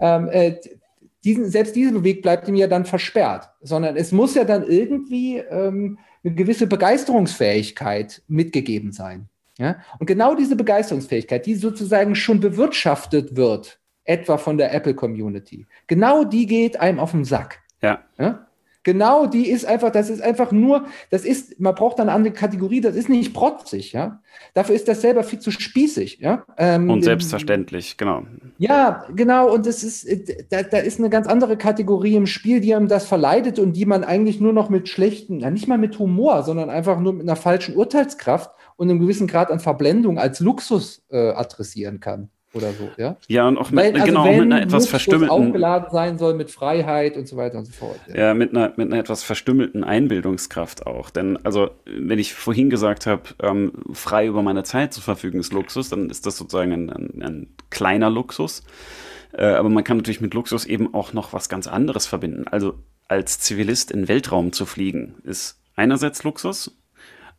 [0.00, 0.56] Ähm, äh,
[1.24, 5.38] diesen, selbst diesen Weg bleibt ihm ja dann versperrt, sondern es muss ja dann irgendwie
[5.38, 9.28] ähm, eine gewisse Begeisterungsfähigkeit mitgegeben sein.
[9.58, 9.76] Ja?
[9.98, 16.46] Und genau diese Begeisterungsfähigkeit, die sozusagen schon bewirtschaftet wird, etwa von der Apple-Community, genau die
[16.46, 17.62] geht einem auf den Sack.
[17.82, 18.46] ja, Ja?
[18.84, 22.34] Genau, die ist einfach, das ist einfach nur, das ist, man braucht dann eine andere
[22.34, 24.20] Kategorie, das ist nicht protzig, ja.
[24.52, 26.44] Dafür ist das selber viel zu spießig, ja.
[26.58, 28.24] Ähm, und selbstverständlich, genau.
[28.58, 32.60] ja, genau, und es ist, äh, da, da ist eine ganz andere Kategorie im Spiel,
[32.60, 35.78] die einem das verleidet und die man eigentlich nur noch mit schlechten, ja, nicht mal
[35.78, 40.18] mit Humor, sondern einfach nur mit einer falschen Urteilskraft und einem gewissen Grad an Verblendung
[40.18, 43.16] als Luxus äh, adressieren kann oder so, ja.
[43.28, 46.18] Ja, und auch mit, Weil, also genau, wenn mit einer etwas Luxus verstümmelten, aufgeladen sein
[46.18, 47.98] soll mit Freiheit und so weiter und so fort.
[48.08, 48.16] Ja.
[48.16, 51.10] ja, mit einer, mit einer etwas verstümmelten Einbildungskraft auch.
[51.10, 55.52] Denn, also, wenn ich vorhin gesagt habe, ähm, frei über meine Zeit zu verfügen ist
[55.52, 58.62] Luxus, dann ist das sozusagen ein, ein, ein kleiner Luxus.
[59.32, 62.46] Äh, aber man kann natürlich mit Luxus eben auch noch was ganz anderes verbinden.
[62.48, 62.74] Also,
[63.08, 66.76] als Zivilist in Weltraum zu fliegen, ist einerseits Luxus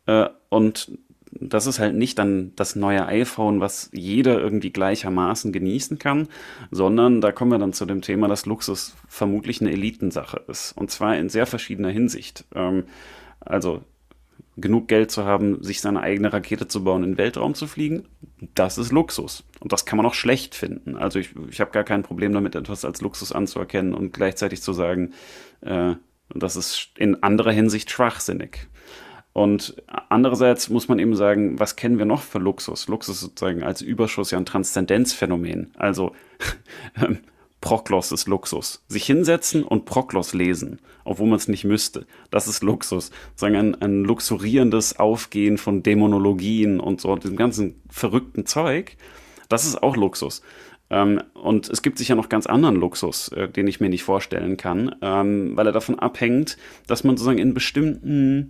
[0.06, 0.90] äh, und
[1.40, 6.28] das ist halt nicht dann das neue iPhone, was jeder irgendwie gleichermaßen genießen kann,
[6.70, 10.72] sondern da kommen wir dann zu dem Thema, dass Luxus vermutlich eine Elitensache ist.
[10.72, 12.44] Und zwar in sehr verschiedener Hinsicht.
[12.54, 12.84] Ähm,
[13.40, 13.82] also
[14.56, 18.06] genug Geld zu haben, sich seine eigene Rakete zu bauen, in den Weltraum zu fliegen,
[18.54, 19.44] das ist Luxus.
[19.60, 20.96] Und das kann man auch schlecht finden.
[20.96, 24.72] Also ich, ich habe gar kein Problem damit, etwas als Luxus anzuerkennen und gleichzeitig zu
[24.72, 25.12] sagen,
[25.60, 25.94] äh,
[26.34, 28.68] das ist in anderer Hinsicht schwachsinnig.
[29.36, 29.76] Und
[30.08, 32.88] andererseits muss man eben sagen, was kennen wir noch für Luxus?
[32.88, 35.72] Luxus sozusagen als Überschuss ja ein Transzendenzphänomen.
[35.76, 36.12] Also
[37.02, 37.18] ähm,
[37.60, 38.82] Proklos ist Luxus.
[38.88, 42.06] Sich hinsetzen und Proklos lesen, obwohl man es nicht müsste.
[42.30, 43.10] Das ist Luxus.
[43.34, 48.96] Sagen ein, ein luxurierendes Aufgehen von Dämonologien und so, diesem ganzen verrückten Zeug.
[49.50, 50.40] Das ist auch Luxus.
[50.88, 54.56] Ähm, und es gibt sicher noch ganz anderen Luxus, äh, den ich mir nicht vorstellen
[54.56, 56.56] kann, ähm, weil er davon abhängt,
[56.86, 58.48] dass man sozusagen in bestimmten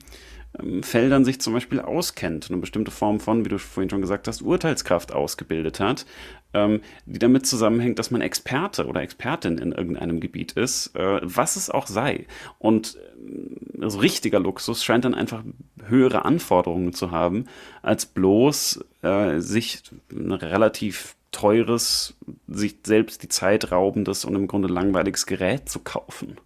[0.83, 4.43] Feldern sich zum Beispiel auskennt, eine bestimmte Form von, wie du vorhin schon gesagt hast,
[4.43, 6.07] Urteilskraft ausgebildet hat,
[6.55, 11.57] ähm, die damit zusammenhängt, dass man Experte oder Expertin in irgendeinem Gebiet ist, äh, was
[11.57, 12.27] es auch sei.
[12.59, 15.43] Und äh, also richtiger Luxus scheint dann einfach
[15.87, 17.47] höhere Anforderungen zu haben,
[17.83, 22.15] als bloß äh, sich ein relativ teures,
[22.49, 26.39] sich selbst die Zeit raubendes und im Grunde langweiliges Gerät zu kaufen.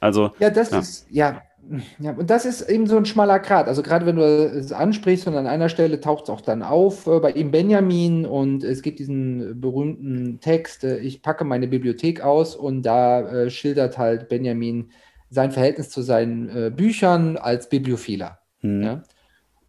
[0.00, 0.78] Also, Ja, das Ja.
[0.78, 1.42] ist, ja,
[1.98, 3.68] ja, und das ist eben so ein schmaler Grat.
[3.68, 7.06] Also gerade wenn du es ansprichst und an einer Stelle taucht es auch dann auf
[7.06, 12.20] äh, bei ihm Benjamin und es gibt diesen berühmten Text, äh, ich packe meine Bibliothek
[12.20, 14.90] aus und da äh, schildert halt Benjamin
[15.30, 18.38] sein Verhältnis zu seinen äh, Büchern als Bibliophiler.
[18.60, 19.02] hm, Ja?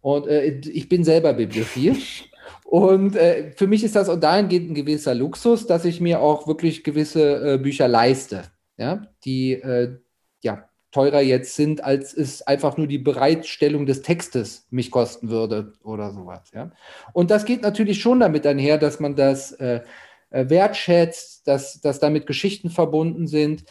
[0.00, 1.96] Und äh, ich bin selber Bibliophil.
[2.64, 6.46] Und äh, für mich ist das auch dahingehend ein gewisser Luxus, dass ich mir auch
[6.46, 8.42] wirklich gewisse äh, Bücher leiste,
[8.76, 9.96] ja, die äh,
[10.90, 16.12] teurer jetzt sind, als es einfach nur die Bereitstellung des Textes mich kosten würde oder
[16.12, 16.50] sowas.
[16.54, 16.70] Ja.
[17.12, 19.80] Und das geht natürlich schon damit einher, dass man das äh,
[20.30, 23.64] äh, wertschätzt, dass, dass damit Geschichten verbunden sind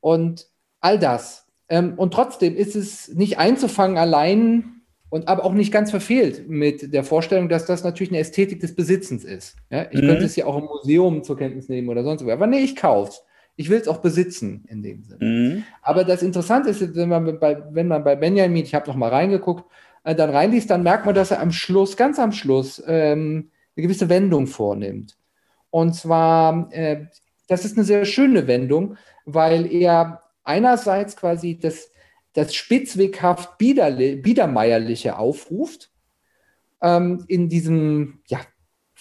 [0.00, 0.48] und
[0.80, 1.46] all das.
[1.68, 6.92] Ähm, und trotzdem ist es nicht einzufangen allein und aber auch nicht ganz verfehlt mit
[6.92, 9.56] der Vorstellung, dass das natürlich eine Ästhetik des Besitzens ist.
[9.70, 9.86] Ja?
[9.92, 10.06] Ich Mhm.
[10.08, 12.30] könnte es ja auch im Museum zur Kenntnis nehmen oder sonst wo.
[12.30, 13.22] Aber nee, ich kauf's.
[13.56, 15.24] Ich will es auch besitzen in dem Sinne.
[15.24, 15.64] Mhm.
[15.82, 19.10] Aber das Interessante ist, wenn man bei, wenn man bei Benjamin, ich habe noch mal
[19.10, 19.64] reingeguckt,
[20.04, 23.82] äh, dann reinliest, dann merkt man, dass er am Schluss, ganz am Schluss, ähm, eine
[23.82, 25.16] gewisse Wendung vornimmt.
[25.70, 27.06] Und zwar, äh,
[27.48, 31.90] das ist eine sehr schöne Wendung, weil er einerseits quasi das,
[32.34, 35.90] das spitzweghaft biedermeierliche aufruft,
[36.82, 38.40] ähm, in diesem, ja,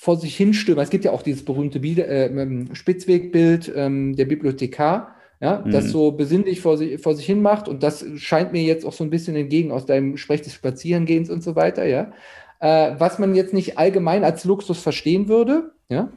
[0.04, 0.84] vor sich hinstürmen.
[0.84, 5.72] Es gibt ja auch dieses berühmte Bieder, äh, Spitzwegbild ähm, der Bibliothekar, ja, mhm.
[5.72, 7.70] das so besinnlich vor sich, vor sich hin macht.
[7.70, 11.30] Und das scheint mir jetzt auch so ein bisschen entgegen aus deinem Sprech des Spazierengehens
[11.30, 12.12] und so weiter, ja.
[12.60, 16.12] Äh, was man jetzt nicht allgemein als Luxus verstehen würde, ja.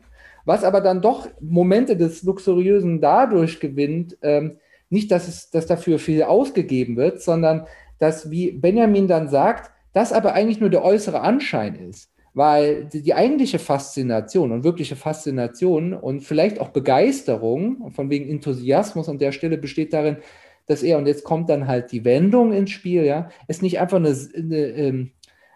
[0.44, 4.58] Was aber dann doch Momente des Luxuriösen dadurch gewinnt, ähm,
[4.90, 7.68] nicht, dass es dass dafür viel ausgegeben wird, sondern
[8.00, 12.10] dass, wie Benjamin dann sagt, das aber eigentlich nur der äußere Anschein ist.
[12.36, 19.08] Weil die, die eigentliche Faszination und wirkliche Faszination und vielleicht auch Begeisterung, von wegen Enthusiasmus
[19.08, 20.18] an der Stelle besteht darin,
[20.66, 23.96] dass er, und jetzt kommt dann halt die Wendung ins Spiel, ja, es nicht einfach
[23.96, 25.12] eine, eine ähm,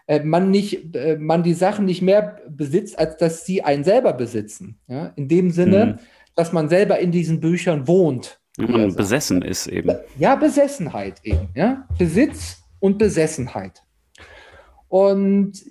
[0.06, 4.14] äh, man nicht, äh, man die Sachen nicht mehr besitzt, als dass sie einen selber
[4.14, 4.78] besitzen.
[4.88, 5.12] Ja?
[5.16, 5.98] In dem Sinne, mhm.
[6.34, 8.40] dass man selber in diesen Büchern wohnt.
[8.56, 9.94] Wenn man besessen ist eben.
[10.18, 11.50] Ja, Besessenheit eben.
[11.54, 11.86] Ja?
[11.98, 13.82] Besitz und Besessenheit.
[14.88, 15.62] Und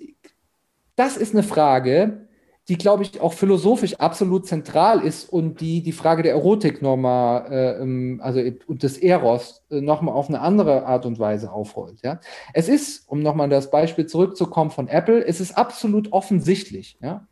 [1.00, 2.28] das ist eine Frage,
[2.68, 7.50] die, glaube ich, auch philosophisch absolut zentral ist und die die Frage der Erotik nochmal,
[7.50, 12.02] äh, also und des Eros äh, nochmal auf eine andere Art und Weise aufrollt.
[12.02, 12.20] Ja?
[12.52, 16.98] Es ist, um nochmal das Beispiel zurückzukommen von Apple, es ist absolut offensichtlich.
[17.00, 17.26] Ja?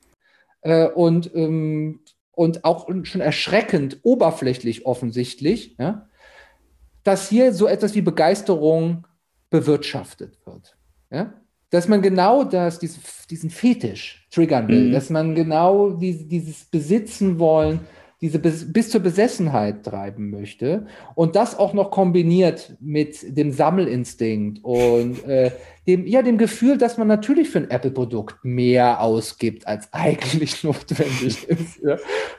[0.63, 2.01] Äh, und, ähm,
[2.33, 6.09] und auch schon erschreckend oberflächlich offensichtlich, ja?
[7.05, 9.07] dass hier so etwas wie Begeisterung
[9.51, 10.79] bewirtschaftet wird.
[11.11, 11.35] Ja?
[11.71, 14.93] Dass man genau das, diesen, Fetisch triggern will, mhm.
[14.93, 17.81] dass man genau die, dieses Besitzen wollen,
[18.21, 24.65] diese bis, bis zur Besessenheit treiben möchte und das auch noch kombiniert mit dem Sammelinstinkt
[24.65, 25.53] und äh,
[25.87, 31.49] dem, ja, dem Gefühl, dass man natürlich für ein Apple-Produkt mehr ausgibt, als eigentlich notwendig
[31.49, 31.97] ist, ja?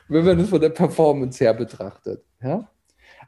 [0.09, 2.23] wenn man es von der Performance her betrachtet.
[2.43, 2.69] Ja?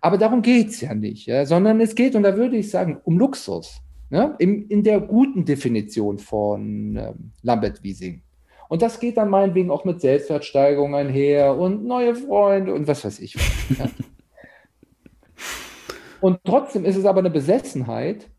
[0.02, 1.45] Aber darum geht es ja nicht, ja?
[1.45, 3.82] sondern es geht, und da würde ich sagen, um Luxus
[4.12, 4.36] ne?
[4.38, 8.22] in, in der guten Definition von ähm, Lambert-Wiesing.
[8.70, 13.20] Und das geht dann meinetwegen auch mit Selbstwertsteigerung einher und neue Freunde und was weiß
[13.20, 13.36] ich.
[13.78, 13.89] ja.
[16.22, 18.30] Und trotzdem ist es aber eine Besessenheit,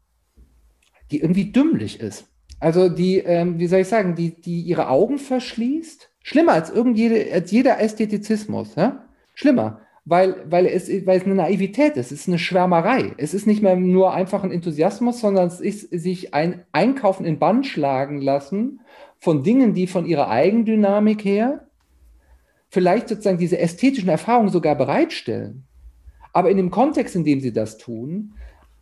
[1.10, 2.28] die irgendwie dümmlich ist.
[2.60, 6.08] Also die, ähm, wie soll ich sagen, die, die ihre Augen verschließt.
[6.22, 8.76] Schlimmer als, irgendjede, als jeder Ästhetizismus.
[8.76, 9.08] Ja?
[9.34, 13.12] Schlimmer weil, weil, es, weil es eine Naivität ist, es ist eine Schwärmerei.
[13.18, 17.38] Es ist nicht mehr nur einfach ein Enthusiasmus, sondern es ist sich ein Einkaufen in
[17.38, 18.80] Band schlagen lassen
[19.18, 21.68] von Dingen, die von ihrer Eigendynamik her
[22.68, 25.66] vielleicht sozusagen diese ästhetischen Erfahrungen sogar bereitstellen.
[26.32, 28.34] Aber in dem Kontext, in dem sie das tun,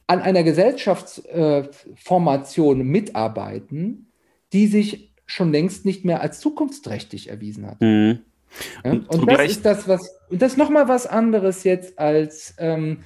[0.06, 4.10] an einer Gesellschaftsformation äh, mitarbeiten,
[4.52, 7.80] die sich schon längst nicht mehr als zukunftsträchtig erwiesen hat.
[7.80, 8.20] Mhm.
[8.84, 8.92] Ja?
[8.92, 13.04] Und, und das ist das, was, und das ist nochmal was anderes jetzt als ähm,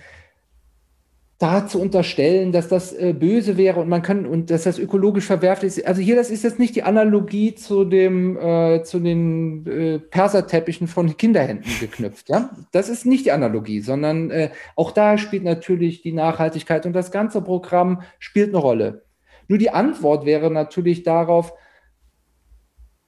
[1.38, 5.26] da zu unterstellen, dass das äh, böse wäre und man kann und dass das ökologisch
[5.26, 5.86] verwerflich ist.
[5.86, 10.86] Also hier, das ist jetzt nicht die Analogie zu dem äh, zu den äh, Perserteppichen
[10.86, 12.28] von Kinderhänden geknüpft.
[12.28, 16.92] Ja, das ist nicht die Analogie, sondern äh, auch da spielt natürlich die Nachhaltigkeit und
[16.92, 19.03] das ganze Programm spielt eine Rolle.
[19.49, 21.53] Nur die Antwort wäre natürlich darauf,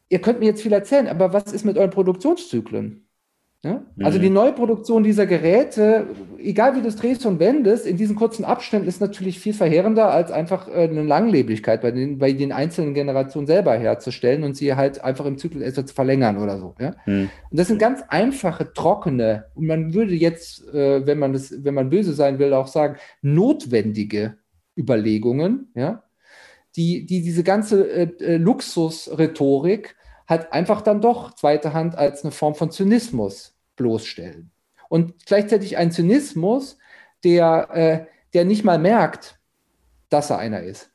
[0.08, 3.06] ihr könnt mir jetzt viel erzählen, aber was ist mit euren Produktionszyklen?
[3.66, 3.82] Ja?
[4.00, 4.34] Also die mhm.
[4.34, 6.06] Neuproduktion dieser Geräte,
[6.38, 10.10] egal wie du es drehst und wendest, in diesen kurzen Abständen ist natürlich viel verheerender,
[10.10, 14.74] als einfach äh, eine Langlebigkeit bei den, bei den einzelnen Generationen selber herzustellen und sie
[14.74, 16.74] halt einfach im Zyklus etwas zu verlängern oder so.
[16.78, 16.94] Ja?
[17.06, 17.30] Mhm.
[17.50, 21.74] Und das sind ganz einfache, trockene, und man würde jetzt, äh, wenn man das, wenn
[21.74, 24.36] man böse sein will, auch sagen, notwendige
[24.78, 26.02] Überlegungen, ja,
[26.76, 29.96] die, die diese ganze äh, äh, Luxusrhetorik
[30.28, 34.50] halt einfach dann doch zweite Hand als eine Form von Zynismus bloßstellen.
[34.88, 36.78] Und gleichzeitig ein Zynismus,
[37.24, 39.38] der, äh, der nicht mal merkt,
[40.08, 40.90] dass er einer ist.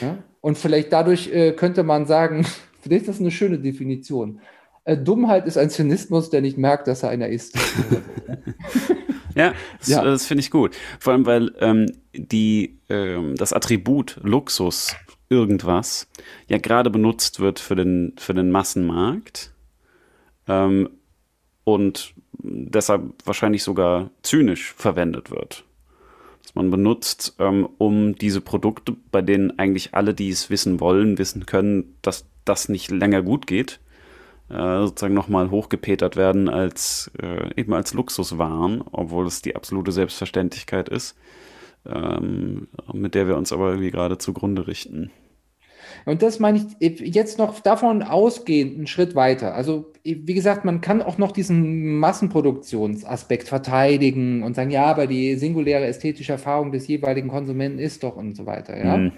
[0.00, 0.18] Ja?
[0.40, 2.44] Und vielleicht dadurch äh, könnte man sagen,
[2.80, 4.40] vielleicht ist das eine schöne Definition.
[4.84, 7.56] Äh, Dummheit ist ein Zynismus, der nicht merkt, dass er einer ist.
[9.34, 10.04] ja, das, ja.
[10.04, 10.76] das finde ich gut.
[10.98, 14.94] Vor allem, weil ähm, die, ähm, das Attribut Luxus
[15.28, 16.08] irgendwas
[16.48, 19.52] ja gerade benutzt wird für den, für den Massenmarkt
[20.48, 20.90] ähm,
[21.64, 25.64] und deshalb wahrscheinlich sogar zynisch verwendet wird.
[26.42, 31.18] Dass man benutzt, ähm, um diese Produkte, bei denen eigentlich alle, die es wissen wollen,
[31.18, 33.78] wissen können, dass das nicht länger gut geht,
[34.50, 40.88] äh, sozusagen nochmal hochgepetert werden als äh, eben als Luxuswaren, obwohl es die absolute Selbstverständlichkeit
[40.88, 41.16] ist,
[41.86, 45.10] ähm, mit der wir uns aber irgendwie gerade zugrunde richten.
[46.04, 49.54] Und das meine ich jetzt noch davon ausgehend einen Schritt weiter.
[49.54, 55.36] Also, wie gesagt, man kann auch noch diesen Massenproduktionsaspekt verteidigen und sagen, ja, aber die
[55.36, 58.96] singuläre ästhetische Erfahrung des jeweiligen Konsumenten ist doch und so weiter, ja.
[58.96, 59.12] Mhm.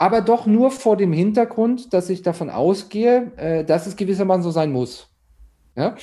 [0.00, 4.50] Aber doch nur vor dem Hintergrund, dass ich davon ausgehe, äh, dass es gewissermaßen so
[4.50, 5.10] sein muss.
[5.76, 5.94] Ja?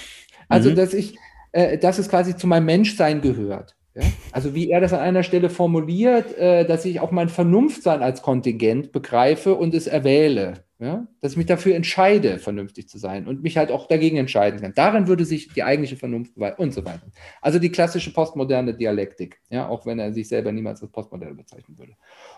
[0.48, 0.76] Also, mhm.
[0.76, 1.18] dass ich,
[1.52, 3.76] äh, dass es quasi zu meinem Menschsein gehört.
[3.96, 4.04] Ja?
[4.32, 8.22] Also wie er das an einer Stelle formuliert, äh, dass ich auch mein Vernunftsein als
[8.22, 10.64] Kontingent begreife und es erwähle.
[10.78, 11.08] Ja?
[11.22, 14.74] Dass ich mich dafür entscheide, vernünftig zu sein und mich halt auch dagegen entscheiden kann.
[14.76, 17.08] Darin würde sich die eigentliche Vernunft und so weiter.
[17.42, 21.80] Also die klassische postmoderne Dialektik, ja, auch wenn er sich selber niemals als postmodern bezeichnen
[21.80, 21.94] würde.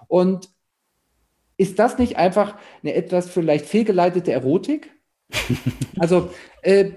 [0.08, 0.48] Und
[1.60, 4.92] ist das nicht einfach eine etwas vielleicht fehlgeleitete Erotik?
[6.00, 6.32] also
[6.64, 6.92] äh,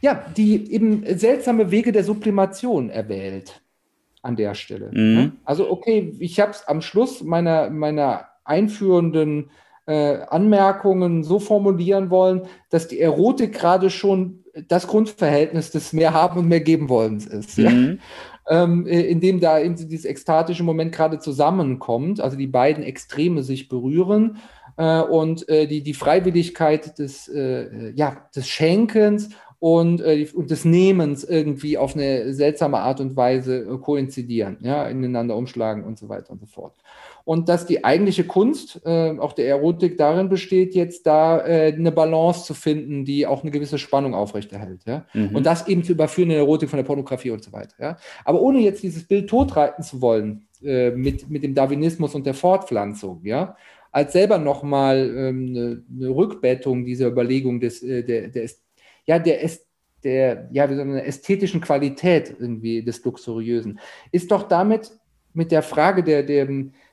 [0.00, 3.60] ja, die eben seltsame Wege der Sublimation erwählt
[4.22, 4.90] an der Stelle.
[4.92, 5.14] Mhm.
[5.14, 5.32] Ne?
[5.44, 9.50] Also, okay, ich habe es am Schluss meiner, meiner einführenden
[9.86, 16.38] äh, Anmerkungen so formulieren wollen, dass die Erotik gerade schon das Grundverhältnis des mehr haben
[16.38, 17.58] und mehr geben wollens ist.
[17.58, 17.64] Mhm.
[17.64, 18.04] Ja?
[18.48, 23.44] Ähm, äh, in dem da in dieses ekstatische Moment gerade zusammenkommt, also die beiden Extreme
[23.44, 24.38] sich berühren
[24.76, 29.28] äh, und äh, die, die Freiwilligkeit des, äh, ja, des Schenkens
[29.62, 34.88] und, äh, und des Nehmens irgendwie auf eine seltsame Art und Weise äh, koinzidieren, ja,
[34.88, 36.74] ineinander umschlagen und so weiter und so fort.
[37.24, 41.92] Und dass die eigentliche Kunst, äh, auch der Erotik, darin besteht, jetzt da äh, eine
[41.92, 44.82] Balance zu finden, die auch eine gewisse Spannung aufrechterhält.
[44.86, 45.06] Ja?
[45.14, 45.36] Mhm.
[45.36, 47.74] Und das eben zu überführen in der Erotik von der Pornografie und so weiter.
[47.78, 47.96] Ja?
[48.24, 52.34] Aber ohne jetzt dieses Bild totreiten zu wollen äh, mit, mit dem Darwinismus und der
[52.34, 53.56] Fortpflanzung, ja,
[53.92, 58.48] als selber nochmal ähm, eine, eine Rückbettung dieser Überlegung des, äh, der, der
[59.04, 59.38] ja, der,
[60.02, 63.78] der ja, wie eine ästhetischen Qualität irgendwie des Luxuriösen,
[64.10, 64.90] ist doch damit
[65.34, 66.46] mit der Frage der, der,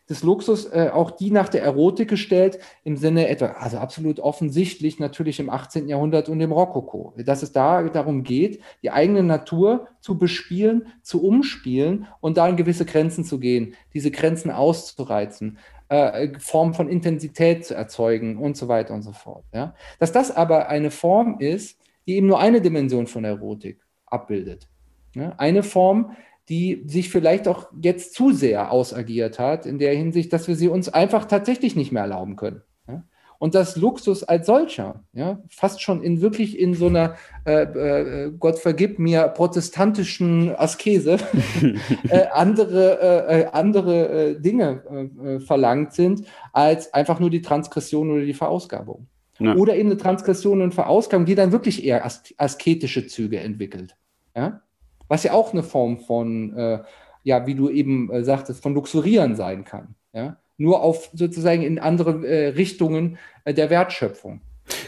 [0.10, 5.00] des Luxus äh, auch die nach der Erotik gestellt, im Sinne etwa, also absolut offensichtlich
[5.00, 5.88] natürlich im 18.
[5.88, 11.24] Jahrhundert und im Rokoko, dass es da darum geht, die eigene Natur zu bespielen, zu
[11.24, 17.66] umspielen und da in gewisse Grenzen zu gehen, diese Grenzen auszureizen, äh, Form von Intensität
[17.66, 19.46] zu erzeugen und so weiter und so fort.
[19.54, 19.76] Ja?
[20.00, 24.68] Dass das aber eine Form ist, die eben nur eine Dimension von Erotik abbildet.
[25.16, 26.16] Ja, eine Form,
[26.50, 30.68] die sich vielleicht auch jetzt zu sehr ausagiert hat, in der Hinsicht, dass wir sie
[30.68, 32.64] uns einfach tatsächlich nicht mehr erlauben können.
[32.88, 33.04] Ja?
[33.38, 38.32] Und das Luxus als solcher, ja, fast schon in wirklich in so einer, äh, äh,
[38.38, 41.18] Gott vergib mir, protestantischen Askese,
[42.10, 48.26] äh, andere, äh, äh, andere äh, Dinge verlangt sind, als einfach nur die Transgression oder
[48.26, 49.08] die Verausgabung.
[49.38, 49.56] Ja.
[49.56, 52.06] Oder eben eine Transgression und Verausgabung, die dann wirklich eher
[52.38, 53.96] asketische Züge entwickelt.
[54.36, 54.62] Ja?
[55.10, 56.80] Was ja auch eine Form von, äh,
[57.24, 59.96] ja, wie du eben äh, sagtest, von Luxurieren sein kann.
[60.14, 60.38] Ja?
[60.58, 64.42] Nur auf sozusagen in andere äh, Richtungen äh, der Wertschöpfung.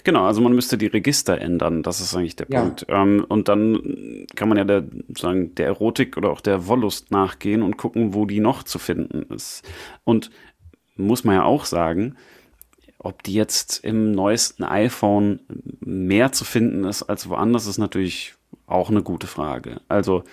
[0.04, 2.62] Genau, also man müsste die Register ändern, das ist eigentlich der ja.
[2.62, 2.86] Punkt.
[2.88, 4.84] Ähm, und dann kann man ja der,
[5.18, 9.24] sagen, der Erotik oder auch der Wollust nachgehen und gucken, wo die noch zu finden
[9.34, 9.64] ist.
[10.04, 10.30] Und
[10.96, 12.16] muss man ja auch sagen,
[13.00, 15.40] ob die jetzt im neuesten iPhone
[15.80, 18.36] mehr zu finden ist als woanders, ist natürlich
[18.72, 19.82] auch eine gute Frage.
[19.88, 20.24] Also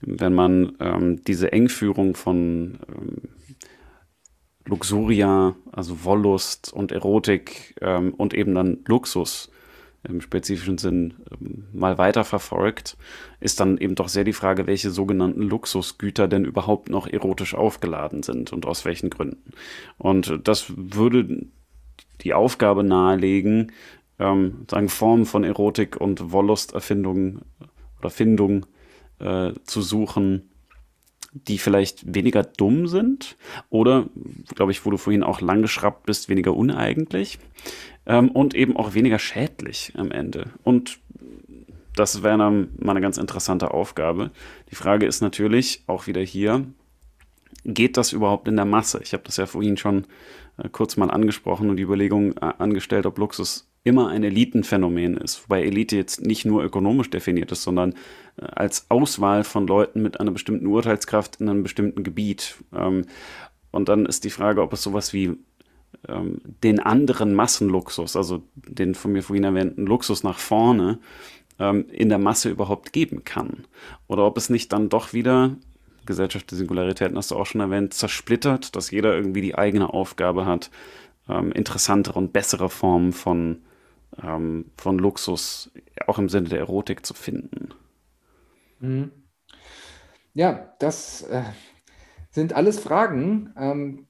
[0.00, 3.22] wenn man ähm, diese Engführung von ähm,
[4.64, 9.50] Luxuria, also Wollust und Erotik ähm, und eben dann Luxus
[10.02, 12.96] im spezifischen Sinn ähm, mal weiter verfolgt,
[13.40, 18.22] ist dann eben doch sehr die Frage, welche sogenannten Luxusgüter denn überhaupt noch erotisch aufgeladen
[18.22, 19.52] sind und aus welchen Gründen.
[19.98, 21.46] Und das würde
[22.22, 23.72] die Aufgabe nahelegen,
[24.18, 27.40] ähm, sagen Formen von Erotik und Wollust-Erfindung
[28.00, 28.66] oder Findung
[29.20, 30.50] äh, zu suchen,
[31.32, 33.36] die vielleicht weniger dumm sind
[33.68, 34.08] oder,
[34.54, 37.38] glaube ich, wo du vorhin auch lang geschraubt bist, weniger uneigentlich
[38.06, 40.50] ähm, und eben auch weniger schädlich am Ende.
[40.64, 40.98] Und
[41.94, 44.30] das wäre dann mal eine ganz interessante Aufgabe.
[44.70, 46.66] Die Frage ist natürlich auch wieder hier,
[47.64, 49.00] geht das überhaupt in der Masse?
[49.02, 50.06] Ich habe das ja vorhin schon
[50.56, 55.44] äh, kurz mal angesprochen und die Überlegung äh, angestellt, ob Luxus immer ein Elitenphänomen ist,
[55.44, 57.94] wobei Elite jetzt nicht nur ökonomisch definiert ist, sondern
[58.36, 62.56] äh, als Auswahl von Leuten mit einer bestimmten Urteilskraft in einem bestimmten Gebiet.
[62.74, 63.06] Ähm,
[63.70, 65.36] und dann ist die Frage, ob es sowas wie
[66.08, 70.98] ähm, den anderen Massenluxus, also den von mir vorhin erwähnten Luxus nach vorne,
[71.58, 73.64] ähm, in der Masse überhaupt geben kann.
[74.08, 75.56] Oder ob es nicht dann doch wieder
[76.04, 80.44] Gesellschaft der Singularitäten hast du auch schon erwähnt, zersplittert, dass jeder irgendwie die eigene Aufgabe
[80.46, 80.70] hat,
[81.28, 83.58] interessantere und bessere Formen von
[84.22, 85.70] ähm, von Luxus
[86.06, 87.74] auch im Sinne der Erotik zu finden?
[88.80, 89.12] Mhm.
[90.34, 91.42] Ja, das äh,
[92.30, 94.06] sind alles Fragen, ähm,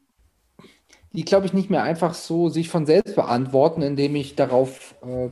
[1.12, 5.30] die, glaube ich, nicht mehr einfach so sich von selbst beantworten, indem ich darauf äh,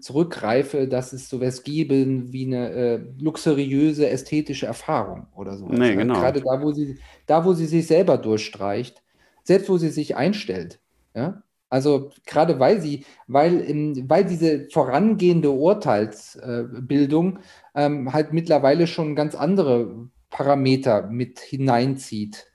[0.00, 5.66] zurückgreife, dass es sowas gäbe wie eine äh, luxuriöse ästhetische Erfahrung oder so.
[5.66, 6.14] Nee, genau.
[6.14, 9.02] Gerade da, wo sie, da, wo sie sich selber durchstreicht,
[9.44, 10.80] selbst wo sie sich einstellt.
[11.14, 11.42] Ja?
[11.70, 13.64] Also gerade weil sie, weil,
[14.08, 17.38] weil diese vorangehende Urteilsbildung
[17.74, 22.50] äh, ähm, halt mittlerweile schon ganz andere Parameter mit hineinzieht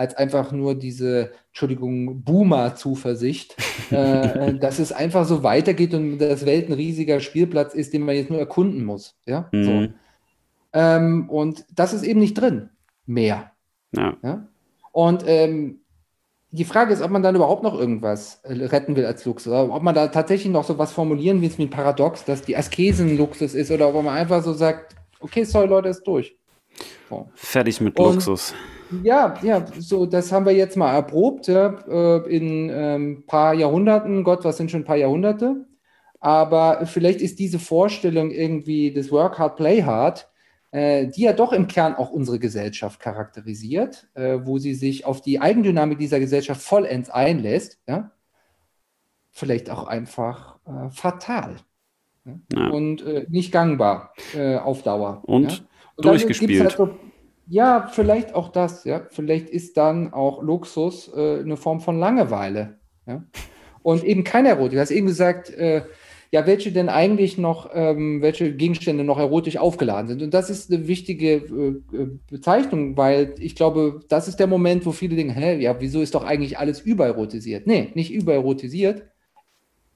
[0.00, 3.54] als einfach nur diese, Entschuldigung, Boomer-Zuversicht,
[3.92, 8.02] äh, äh, dass es einfach so weitergeht und das Welt ein riesiger Spielplatz ist, den
[8.02, 9.16] man jetzt nur erkunden muss.
[9.26, 9.50] Ja?
[9.52, 9.64] Mhm.
[9.64, 9.88] So.
[10.72, 12.70] Ähm, und das ist eben nicht drin.
[13.04, 13.52] Mehr.
[13.94, 14.16] Ja.
[14.22, 14.48] Ja?
[14.92, 15.79] Und ähm,
[16.52, 19.52] die Frage ist, ob man dann überhaupt noch irgendwas äh, retten will als Luxus.
[19.52, 22.56] Oder ob man da tatsächlich noch so was formulieren will, wie ein Paradox, dass die
[22.56, 26.36] Askese ein Luxus ist, oder ob man einfach so sagt, okay, sorry Leute, ist durch.
[27.08, 27.28] So.
[27.34, 28.54] Fertig mit Und- Luxus.
[29.04, 33.54] Ja, ja, so, das haben wir jetzt mal erprobt, ja, äh, in ein ähm, paar
[33.54, 34.24] Jahrhunderten.
[34.24, 35.64] Gott, was sind schon ein paar Jahrhunderte?
[36.18, 40.28] Aber vielleicht ist diese Vorstellung irgendwie des Work Hard, Play Hard,
[40.72, 45.40] die ja doch im Kern auch unsere Gesellschaft charakterisiert, äh, wo sie sich auf die
[45.40, 48.12] Eigendynamik dieser Gesellschaft vollends einlässt, ja,
[49.30, 51.56] vielleicht auch einfach äh, fatal
[52.52, 52.68] Ja.
[52.68, 55.22] und äh, nicht gangbar äh, auf Dauer.
[55.24, 55.58] Und ja?
[55.96, 56.60] dann durchgespielt.
[56.60, 56.90] Halt so,
[57.48, 59.06] ja, vielleicht auch das, ja.
[59.10, 62.78] Vielleicht ist dann auch Luxus äh, eine Form von Langeweile.
[63.06, 63.24] Ja?
[63.82, 64.74] Und eben keine Erotik.
[64.74, 65.82] Du hast eben gesagt, äh,
[66.32, 70.22] ja, welche denn eigentlich noch, ähm, welche Gegenstände noch erotisch aufgeladen sind.
[70.22, 74.86] Und das ist eine wichtige äh, äh, Bezeichnung, weil ich glaube, das ist der Moment,
[74.86, 77.66] wo viele denken, hä, ja, wieso ist doch eigentlich alles übererotisiert?
[77.66, 79.02] Nee, nicht übererotisiert.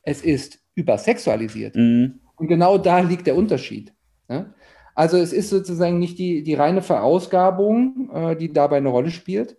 [0.03, 1.77] Es ist übersexualisiert.
[1.77, 2.21] Mhm.
[2.37, 3.95] Und genau da liegt der Unterschied.
[4.29, 4.53] Ja?
[4.97, 9.57] Also es ist sozusagen nicht die, die reine Verausgabung, äh, die dabei eine Rolle spielt.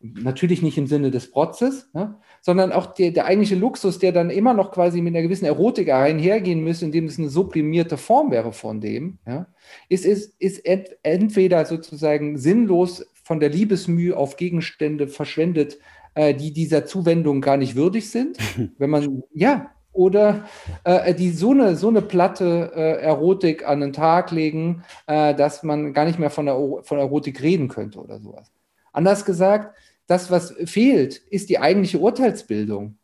[0.00, 2.20] Natürlich nicht im Sinne des Protzes, ja?
[2.48, 5.92] Sondern auch der, der eigentliche Luxus, der dann immer noch quasi mit einer gewissen Erotik
[5.92, 9.48] einhergehen müsste, indem es eine sublimierte Form wäre von dem, ja?
[9.90, 15.76] ist, ist, ist ent, entweder sozusagen sinnlos von der Liebesmühe auf Gegenstände verschwendet,
[16.14, 18.38] äh, die dieser Zuwendung gar nicht würdig sind.
[18.78, 20.48] Wenn man, ja, oder
[20.84, 25.62] äh, die so eine, so eine platte äh, Erotik an den Tag legen, äh, dass
[25.64, 28.50] man gar nicht mehr von, der, von Erotik reden könnte oder sowas.
[28.94, 29.76] Anders gesagt,
[30.08, 32.98] das, was fehlt, ist die eigentliche Urteilsbildung.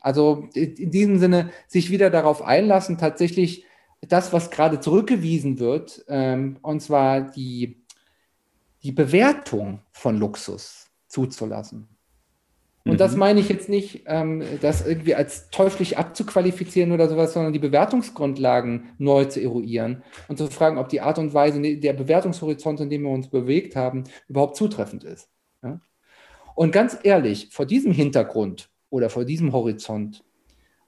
[0.00, 3.64] Also in diesem Sinne, sich wieder darauf einlassen, tatsächlich
[4.00, 7.82] das, was gerade zurückgewiesen wird, ähm, und zwar die,
[8.82, 11.88] die Bewertung von Luxus zuzulassen.
[12.86, 17.52] Und das meine ich jetzt nicht, ähm, das irgendwie als teuflisch abzuqualifizieren oder sowas, sondern
[17.52, 22.80] die Bewertungsgrundlagen neu zu eruieren und zu fragen, ob die Art und Weise, der Bewertungshorizont,
[22.80, 25.28] in dem wir uns bewegt haben, überhaupt zutreffend ist.
[25.62, 25.78] Ja?
[26.60, 30.22] Und ganz ehrlich, vor diesem Hintergrund oder vor diesem Horizont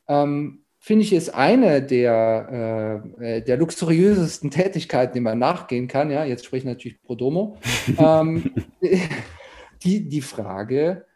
[0.07, 6.11] ähm, finde ich es eine der, äh, der luxuriösesten Tätigkeiten, denen man nachgehen kann.
[6.11, 7.57] Ja, jetzt spreche ich natürlich pro domo.
[7.97, 8.53] ähm,
[9.82, 11.07] die, die Frage,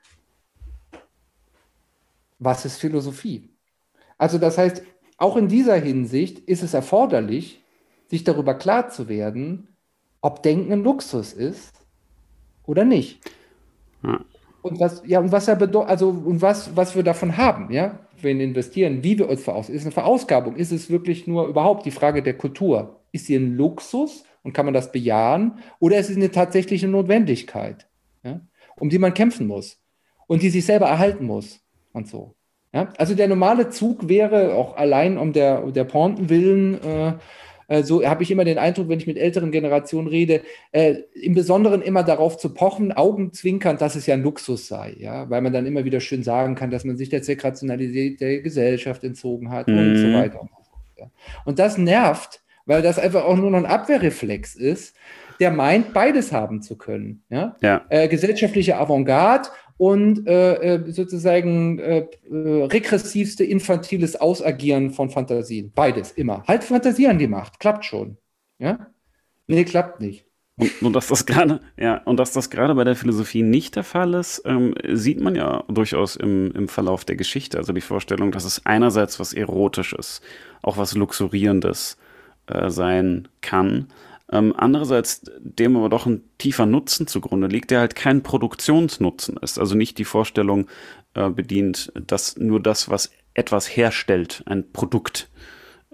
[2.39, 3.51] was ist Philosophie?
[4.17, 4.83] Also das heißt,
[5.19, 7.63] auch in dieser Hinsicht ist es erforderlich,
[8.09, 9.69] sich darüber klar zu werden,
[10.23, 11.75] ob Denken ein Luxus ist
[12.65, 13.21] oder nicht.
[14.67, 18.01] Und was, ja, und was er bedeutet, also und was, was wir davon haben, ja,
[18.21, 21.91] wenn investieren, wie wir uns veraus, ist eine Verausgabung, ist es wirklich nur überhaupt die
[21.91, 23.01] Frage der Kultur?
[23.13, 25.59] Ist sie ein Luxus und kann man das bejahen?
[25.79, 27.87] Oder ist es eine tatsächliche Notwendigkeit,
[28.25, 28.41] ja,
[28.81, 29.81] um die man kämpfen muss
[30.27, 31.61] und die sich selber erhalten muss
[31.93, 32.35] und so.
[32.73, 32.93] Ja?
[32.99, 37.15] Also der normale Zug wäre auch allein um der, um der Ponten willen, äh,
[37.83, 41.83] so habe ich immer den Eindruck, wenn ich mit älteren Generationen rede, äh, im Besonderen
[41.83, 45.67] immer darauf zu pochen, augenzwinkernd, dass es ja ein Luxus sei, ja, weil man dann
[45.67, 49.93] immer wieder schön sagen kann, dass man sich der Zweckrationalität der Gesellschaft entzogen hat und
[49.93, 49.97] Mhm.
[49.97, 50.41] so weiter.
[50.41, 51.11] Und, so fort, ja.
[51.45, 54.95] und das nervt, weil das einfach auch nur noch ein Abwehrreflex ist,
[55.39, 57.23] der meint, beides haben zu können.
[57.29, 57.57] Ja?
[57.61, 57.85] Ja.
[57.91, 59.49] Äh, gesellschaftliche Avantgarde
[59.79, 65.73] und äh, äh, sozusagen äh, äh, regressivste infantiles Ausagieren von Fantasien.
[65.75, 66.45] Beides, immer.
[66.47, 68.17] Halt Fantasie an die Macht, klappt schon.
[68.59, 68.87] Ja?
[69.47, 70.25] Nee, klappt nicht.
[70.59, 73.85] Und, und dass das gerade, ja, und dass das gerade bei der Philosophie nicht der
[73.85, 77.59] Fall ist, ähm, sieht man ja durchaus im, im Verlauf der Geschichte.
[77.59, 80.23] Also die Vorstellung, dass es einerseits was Erotisches,
[80.63, 81.99] auch was Luxurierendes
[82.47, 83.89] äh, sein kann.
[84.33, 89.59] Ähm, andererseits, dem aber doch ein tiefer Nutzen zugrunde liegt, der halt kein Produktionsnutzen ist.
[89.59, 90.67] Also nicht die Vorstellung
[91.15, 95.29] äh, bedient, dass nur das, was etwas herstellt, ein Produkt,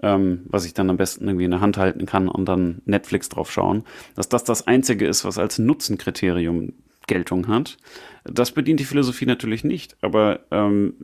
[0.01, 3.29] ähm, was ich dann am besten irgendwie in der Hand halten kann und dann Netflix
[3.29, 3.83] drauf schauen,
[4.15, 6.73] dass das das Einzige ist, was als Nutzenkriterium
[7.05, 7.77] Geltung hat.
[8.23, 10.95] Das bedient die Philosophie natürlich nicht, aber ähm,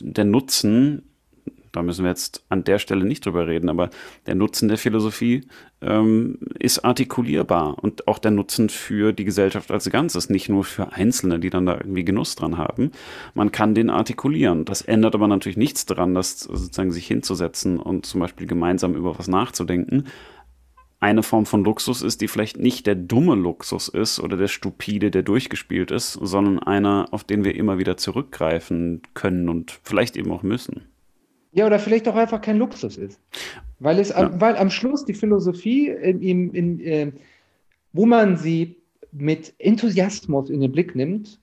[0.00, 1.02] der Nutzen
[1.72, 3.90] da müssen wir jetzt an der Stelle nicht drüber reden, aber
[4.26, 5.42] der Nutzen der Philosophie
[5.80, 10.92] ähm, ist artikulierbar und auch der Nutzen für die Gesellschaft als Ganzes, nicht nur für
[10.92, 12.92] Einzelne, die dann da irgendwie Genuss dran haben.
[13.34, 14.64] Man kann den artikulieren.
[14.64, 19.18] Das ändert aber natürlich nichts daran, das sozusagen sich hinzusetzen und zum Beispiel gemeinsam über
[19.18, 20.04] was nachzudenken
[21.02, 25.10] eine Form von Luxus ist, die vielleicht nicht der dumme Luxus ist oder der stupide,
[25.10, 30.30] der durchgespielt ist, sondern einer, auf den wir immer wieder zurückgreifen können und vielleicht eben
[30.30, 30.91] auch müssen.
[31.52, 33.20] Ja, oder vielleicht auch einfach kein Luxus ist.
[33.78, 34.40] Weil, es, ja.
[34.40, 37.12] weil am Schluss die Philosophie, in, in, in, äh,
[37.92, 38.76] wo man sie
[39.12, 41.38] mit Enthusiasmus in den Blick nimmt,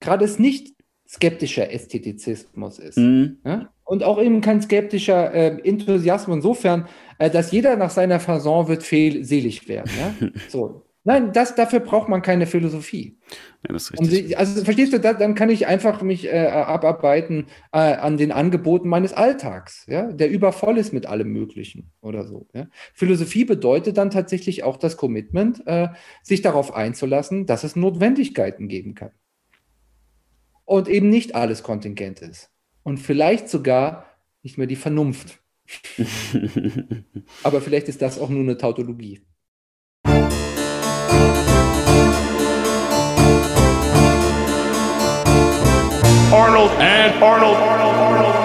[0.00, 0.74] gerade es nicht
[1.08, 2.98] skeptischer Ästhetizismus ist.
[2.98, 3.38] Mhm.
[3.44, 3.70] Ja?
[3.84, 6.86] Und auch eben kein skeptischer äh, Enthusiasmus insofern,
[7.18, 9.90] äh, dass jeder nach seiner Fasson wird fehlselig werden.
[9.98, 10.28] Ja?
[10.48, 10.84] So.
[11.04, 13.18] Nein, das, dafür braucht man keine Philosophie.
[13.66, 14.36] Ja, das ist richtig.
[14.36, 18.88] also verstehst du, da, dann kann ich einfach mich äh, abarbeiten äh, an den Angeboten
[18.88, 22.46] meines Alltags, ja, der übervoll ist mit allem Möglichen oder so.
[22.52, 22.66] Ja.
[22.92, 25.88] Philosophie bedeutet dann tatsächlich auch das Commitment, äh,
[26.22, 29.12] sich darauf einzulassen, dass es Notwendigkeiten geben kann.
[30.64, 32.50] Und eben nicht alles kontingent ist.
[32.82, 34.04] Und vielleicht sogar
[34.42, 35.40] nicht mehr die Vernunft.
[37.42, 39.22] Aber vielleicht ist das auch nur eine Tautologie.
[46.30, 47.56] Arnold and Arnold.
[47.56, 48.37] Arnold, Arnold.